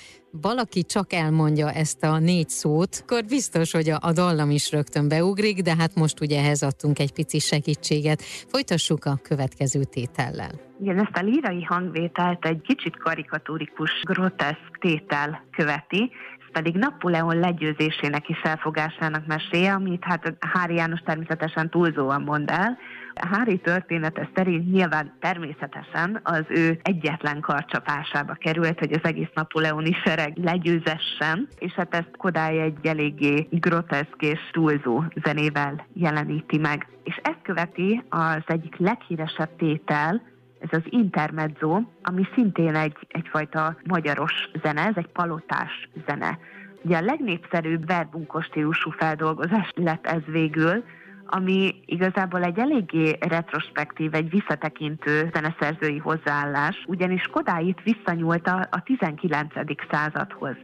valaki 0.41 0.83
csak 0.83 1.13
elmondja 1.13 1.71
ezt 1.71 2.03
a 2.03 2.19
négy 2.19 2.49
szót, 2.49 2.99
akkor 3.01 3.25
biztos, 3.25 3.71
hogy 3.71 3.89
a, 3.89 3.97
a 4.01 4.11
dallam 4.11 4.49
is 4.49 4.71
rögtön 4.71 5.07
beugrik, 5.07 5.61
de 5.61 5.75
hát 5.75 5.95
most 5.95 6.21
ugye 6.21 6.39
ehhez 6.39 6.63
adtunk 6.63 6.99
egy 6.99 7.13
pici 7.13 7.39
segítséget. 7.39 8.21
Folytassuk 8.21 9.05
a 9.05 9.19
következő 9.21 9.83
tétellel. 9.83 10.51
Igen, 10.81 10.99
ezt 10.99 11.17
a 11.17 11.21
lírai 11.21 11.63
hangvételt 11.63 12.45
egy 12.45 12.61
kicsit 12.61 12.97
karikatúrikus, 12.97 13.91
groteszk 14.03 14.77
tétel 14.79 15.43
követi, 15.51 16.11
pedig 16.53 16.75
Napóleon 16.75 17.39
legyőzésének 17.39 18.29
és 18.29 18.41
elfogásának 18.43 19.25
meséje, 19.25 19.73
amit 19.73 20.03
hát 20.03 20.33
Hári 20.39 20.75
János 20.75 20.99
természetesen 20.99 21.69
túlzóan 21.69 22.21
mond 22.21 22.49
el. 22.49 22.77
Hári 23.15 23.57
története 23.57 24.29
szerint 24.35 24.71
nyilván 24.71 25.13
természetesen 25.19 26.19
az 26.23 26.43
ő 26.47 26.79
egyetlen 26.83 27.39
karcsapásába 27.39 28.33
került, 28.33 28.79
hogy 28.79 28.93
az 28.93 29.03
egész 29.03 29.31
napoleoni 29.33 29.93
sereg 30.03 30.37
legyőzessen, 30.37 31.47
és 31.59 31.71
hát 31.71 31.93
ezt 31.95 32.17
Kodály 32.17 32.61
egy 32.61 32.85
eléggé 32.85 33.47
groteszk 33.49 34.21
és 34.21 34.39
túlzó 34.51 35.03
zenével 35.23 35.85
jeleníti 35.93 36.57
meg. 36.57 36.87
És 37.03 37.19
ezt 37.23 37.41
követi 37.41 38.03
az 38.09 38.43
egyik 38.45 38.75
leghíresebb 38.77 39.55
tétel, 39.57 40.21
ez 40.63 40.79
az 40.79 40.83
intermezzo, 40.89 41.81
ami 42.01 42.27
szintén 42.33 42.75
egy, 42.75 42.97
egyfajta 43.07 43.77
magyaros 43.83 44.49
zene, 44.63 44.81
ez 44.81 44.95
egy 44.95 45.07
palotás 45.07 45.89
zene. 46.07 46.39
Ugye 46.81 46.97
a 46.97 47.01
legnépszerűbb 47.01 47.85
verbunkos 47.85 48.45
stílusú 48.45 48.89
feldolgozás 48.89 49.71
lett 49.75 50.05
ez 50.05 50.21
végül, 50.25 50.83
ami 51.25 51.75
igazából 51.85 52.43
egy 52.43 52.59
eléggé 52.59 53.17
retrospektív, 53.19 54.13
egy 54.13 54.29
visszatekintő 54.29 55.29
zeneszerzői 55.33 55.97
hozzáállás, 55.97 56.83
ugyanis 56.87 57.23
Kodály 57.31 57.73
visszanyúlt 57.83 58.47
a, 58.47 58.67
a 58.71 58.83
19. 58.83 59.47
századhoz 59.91 60.55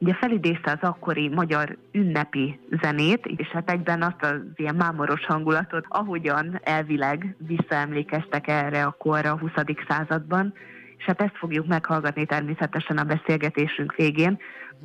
ugye 0.00 0.14
felidézte 0.14 0.70
az 0.70 0.88
akkori 0.88 1.28
magyar 1.28 1.76
ünnepi 1.92 2.60
zenét, 2.82 3.26
és 3.26 3.46
hát 3.46 3.70
egyben 3.70 4.02
azt 4.02 4.22
az 4.24 4.40
ilyen 4.56 4.74
mámoros 4.74 5.26
hangulatot, 5.26 5.84
ahogyan 5.88 6.60
elvileg 6.62 7.36
visszaemlékeztek 7.38 8.48
erre 8.48 8.84
a 8.84 8.96
korra 8.98 9.30
a 9.30 9.38
20. 9.38 9.50
században, 9.88 10.54
és 10.96 11.04
hát 11.04 11.20
ezt 11.20 11.36
fogjuk 11.36 11.66
meghallgatni 11.66 12.26
természetesen 12.26 12.98
a 12.98 13.04
beszélgetésünk 13.04 13.94
végén. 13.94 14.38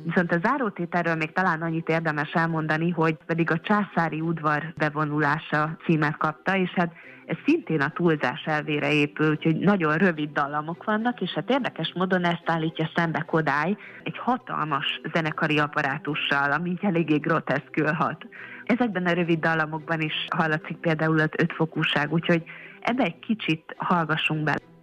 Viszont 0.04 0.32
a 0.32 0.40
zárótételről 0.42 1.14
még 1.14 1.32
talán 1.32 1.62
annyit 1.62 1.88
érdemes 1.88 2.32
elmondani, 2.32 2.90
hogy 2.90 3.16
pedig 3.26 3.50
a 3.50 3.58
császári 3.58 4.20
udvar 4.20 4.72
bevonulása 4.76 5.76
címet 5.84 6.16
kapta, 6.16 6.56
és 6.56 6.70
hát 6.70 6.92
ez 7.26 7.36
szintén 7.46 7.80
a 7.80 7.90
túlzás 7.90 8.42
elvére 8.44 8.92
épül, 8.92 9.30
úgyhogy 9.30 9.56
nagyon 9.56 9.96
rövid 9.96 10.32
dallamok 10.32 10.84
vannak, 10.84 11.20
és 11.20 11.30
hát 11.30 11.50
érdekes 11.50 11.92
módon 11.94 12.24
ezt 12.24 12.42
állítja 12.44 12.90
szembe 12.94 13.20
Kodály 13.20 13.76
egy 14.02 14.18
hatalmas 14.18 15.00
zenekari 15.12 15.58
apparátussal, 15.58 16.52
ami 16.52 16.76
eléggé 16.80 17.16
groteszkül 17.16 17.92
hat. 17.92 18.26
Ezekben 18.64 19.06
a 19.06 19.12
rövid 19.12 19.38
dallamokban 19.38 20.00
is 20.00 20.26
hallatszik 20.36 20.76
például 20.76 21.20
az 21.20 21.30
ötfokúság, 21.38 22.12
úgyhogy 22.12 22.42
ebbe 22.80 23.02
egy 23.02 23.18
kicsit 23.18 23.74
hallgassunk 23.76 24.42
bele. 24.42 24.75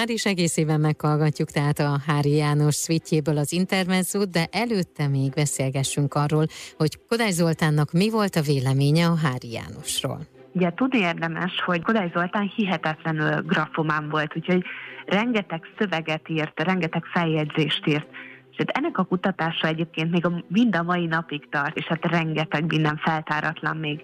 Már 0.00 0.10
is 0.10 0.26
egészében 0.26 0.80
meghallgatjuk 0.80 1.48
tehát 1.50 1.78
a 1.78 1.98
Hári 2.06 2.34
János 2.36 2.74
szvítjéből 2.74 3.36
az 3.36 3.52
intermezzót, 3.52 4.30
de 4.30 4.46
előtte 4.50 5.08
még 5.08 5.30
beszélgessünk 5.30 6.14
arról, 6.14 6.46
hogy 6.76 6.98
Kodály 7.08 7.30
Zoltánnak 7.30 7.92
mi 7.92 8.10
volt 8.10 8.36
a 8.36 8.40
véleménye 8.40 9.06
a 9.06 9.16
Hári 9.16 9.50
Jánosról. 9.52 10.20
Ugye 10.52 10.72
tudni 10.74 10.98
érdemes, 10.98 11.60
hogy 11.64 11.82
Kodály 11.82 12.10
Zoltán 12.14 12.52
hihetetlenül 12.56 13.42
grafomán 13.42 14.08
volt, 14.08 14.36
úgyhogy 14.36 14.64
rengeteg 15.06 15.62
szöveget 15.78 16.28
írt, 16.28 16.60
rengeteg 16.60 17.04
feljegyzést 17.04 17.86
írt. 17.86 18.06
És 18.50 18.56
hát 18.56 18.70
ennek 18.70 18.98
a 18.98 19.04
kutatása 19.04 19.66
egyébként 19.66 20.10
még 20.10 20.26
a, 20.26 20.44
mind 20.48 20.76
a 20.76 20.82
mai 20.82 21.06
napig 21.06 21.48
tart, 21.50 21.76
és 21.76 21.84
hát 21.84 22.04
rengeteg 22.04 22.64
minden 22.66 22.96
feltáratlan 22.96 23.76
még. 23.76 24.02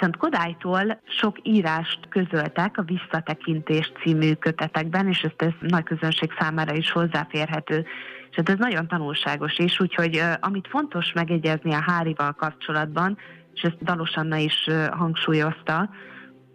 Viszont 0.00 0.18
Kodálytól 0.18 1.00
sok 1.04 1.36
írást 1.42 1.98
közöltek 2.08 2.78
a 2.78 2.82
Visszatekintés 2.82 3.92
című 4.02 4.32
kötetekben, 4.32 5.08
és 5.08 5.22
ezt 5.22 5.42
ez 5.42 5.52
nagy 5.60 5.82
közönség 5.82 6.32
számára 6.38 6.74
is 6.74 6.90
hozzáférhető. 6.90 7.86
És 8.30 8.36
hát 8.36 8.48
ez 8.48 8.58
nagyon 8.58 8.88
tanulságos 8.88 9.58
is, 9.58 9.80
úgyhogy 9.80 10.22
amit 10.40 10.68
fontos 10.68 11.12
megegyezni 11.12 11.72
a 11.72 11.82
Hárival 11.86 12.32
kapcsolatban, 12.32 13.18
és 13.54 13.62
ezt 13.62 13.82
Dalos 13.82 14.14
Anna 14.14 14.36
is 14.36 14.68
hangsúlyozta, 14.90 15.90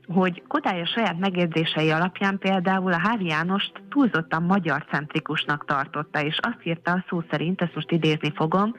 hogy 0.07 0.43
Kodály 0.47 0.81
a 0.81 0.85
saját 0.85 1.19
megjegyzései 1.19 1.91
alapján 1.91 2.37
például 2.37 2.93
a 2.93 2.99
Hári 2.99 3.25
Jánost 3.25 3.71
túlzottan 3.89 4.43
magyar 4.43 4.85
centrikusnak 4.89 5.65
tartotta, 5.65 6.21
és 6.21 6.37
azt 6.41 6.59
írta 6.65 7.03
szó 7.09 7.23
szerint, 7.29 7.61
ezt 7.61 7.75
most 7.75 7.91
idézni 7.91 8.31
fogom, 8.35 8.75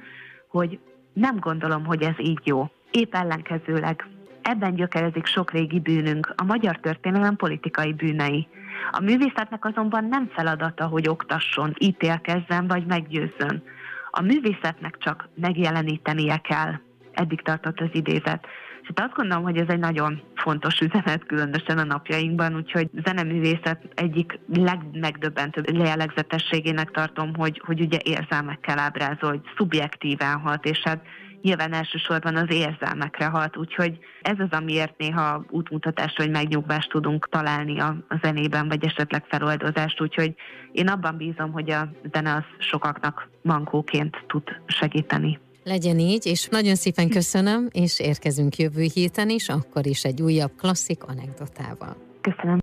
hogy 0.48 0.78
nem 1.12 1.36
gondolom, 1.38 1.84
hogy 1.84 2.02
ez 2.02 2.14
így 2.18 2.40
jó. 2.44 2.70
Épp 2.90 3.14
ellenkezőleg. 3.14 4.15
Ebben 4.48 4.74
gyökerezik 4.74 5.26
sok 5.26 5.50
régi 5.50 5.80
bűnünk, 5.80 6.32
a 6.36 6.44
magyar 6.44 6.76
történelem 6.76 7.36
politikai 7.36 7.92
bűnei. 7.92 8.48
A 8.90 9.00
művészetnek 9.00 9.64
azonban 9.64 10.04
nem 10.04 10.30
feladata, 10.34 10.86
hogy 10.86 11.08
oktasson, 11.08 11.74
ítélkezzen 11.78 12.66
vagy 12.66 12.86
meggyőzzön. 12.86 13.62
A 14.10 14.20
művészetnek 14.20 14.96
csak 14.98 15.28
megjelenítenie 15.34 16.36
kell. 16.36 16.72
Eddig 17.12 17.42
tartott 17.42 17.80
az 17.80 17.88
idézet. 17.92 18.46
És 18.82 18.88
hát 18.94 19.06
azt 19.06 19.14
gondolom, 19.16 19.42
hogy 19.42 19.56
ez 19.56 19.68
egy 19.68 19.78
nagyon 19.78 20.22
fontos 20.34 20.80
üzenet, 20.80 21.26
különösen 21.26 21.78
a 21.78 21.84
napjainkban, 21.84 22.56
úgyhogy 22.56 22.88
zeneművészet 23.04 23.82
egyik 23.94 24.38
legmegdöbbentőbb 24.54 25.76
jellegzetességének 25.76 26.90
tartom, 26.90 27.34
hogy, 27.34 27.62
hogy 27.64 27.80
ugye 27.80 27.98
érzelmekkel 28.02 28.78
ábrázol, 28.78 29.30
hogy 29.30 29.40
szubjektíven 29.56 30.40
hat, 30.40 30.64
és 30.64 30.80
hát 30.84 31.00
nyilván 31.46 31.72
elsősorban 31.72 32.36
az 32.36 32.50
érzelmekre 32.50 33.26
hat, 33.26 33.56
úgyhogy 33.56 33.98
ez 34.22 34.38
az, 34.38 34.58
amiért 34.58 34.98
néha 34.98 35.44
útmutatást 35.50 36.18
vagy 36.18 36.30
megnyugvást 36.30 36.90
tudunk 36.90 37.28
találni 37.28 37.80
a, 37.80 37.96
a 38.08 38.18
zenében, 38.22 38.68
vagy 38.68 38.84
esetleg 38.84 39.24
feloldozást, 39.28 40.00
úgyhogy 40.00 40.34
én 40.72 40.88
abban 40.88 41.16
bízom, 41.16 41.52
hogy 41.52 41.70
a 41.70 41.88
zene 42.12 42.34
az 42.34 42.44
sokaknak 42.58 43.28
mankóként 43.42 44.24
tud 44.26 44.42
segíteni. 44.66 45.38
Legyen 45.64 45.98
így, 45.98 46.26
és 46.26 46.46
nagyon 46.50 46.74
szépen 46.74 47.08
köszönöm, 47.08 47.68
és 47.72 48.00
érkezünk 48.00 48.56
jövő 48.56 48.86
héten 48.94 49.28
is, 49.28 49.48
akkor 49.48 49.86
is 49.86 50.04
egy 50.04 50.22
újabb 50.22 50.52
klasszik 50.58 51.02
anekdotával. 51.04 51.96
Köszönöm. 52.20 52.58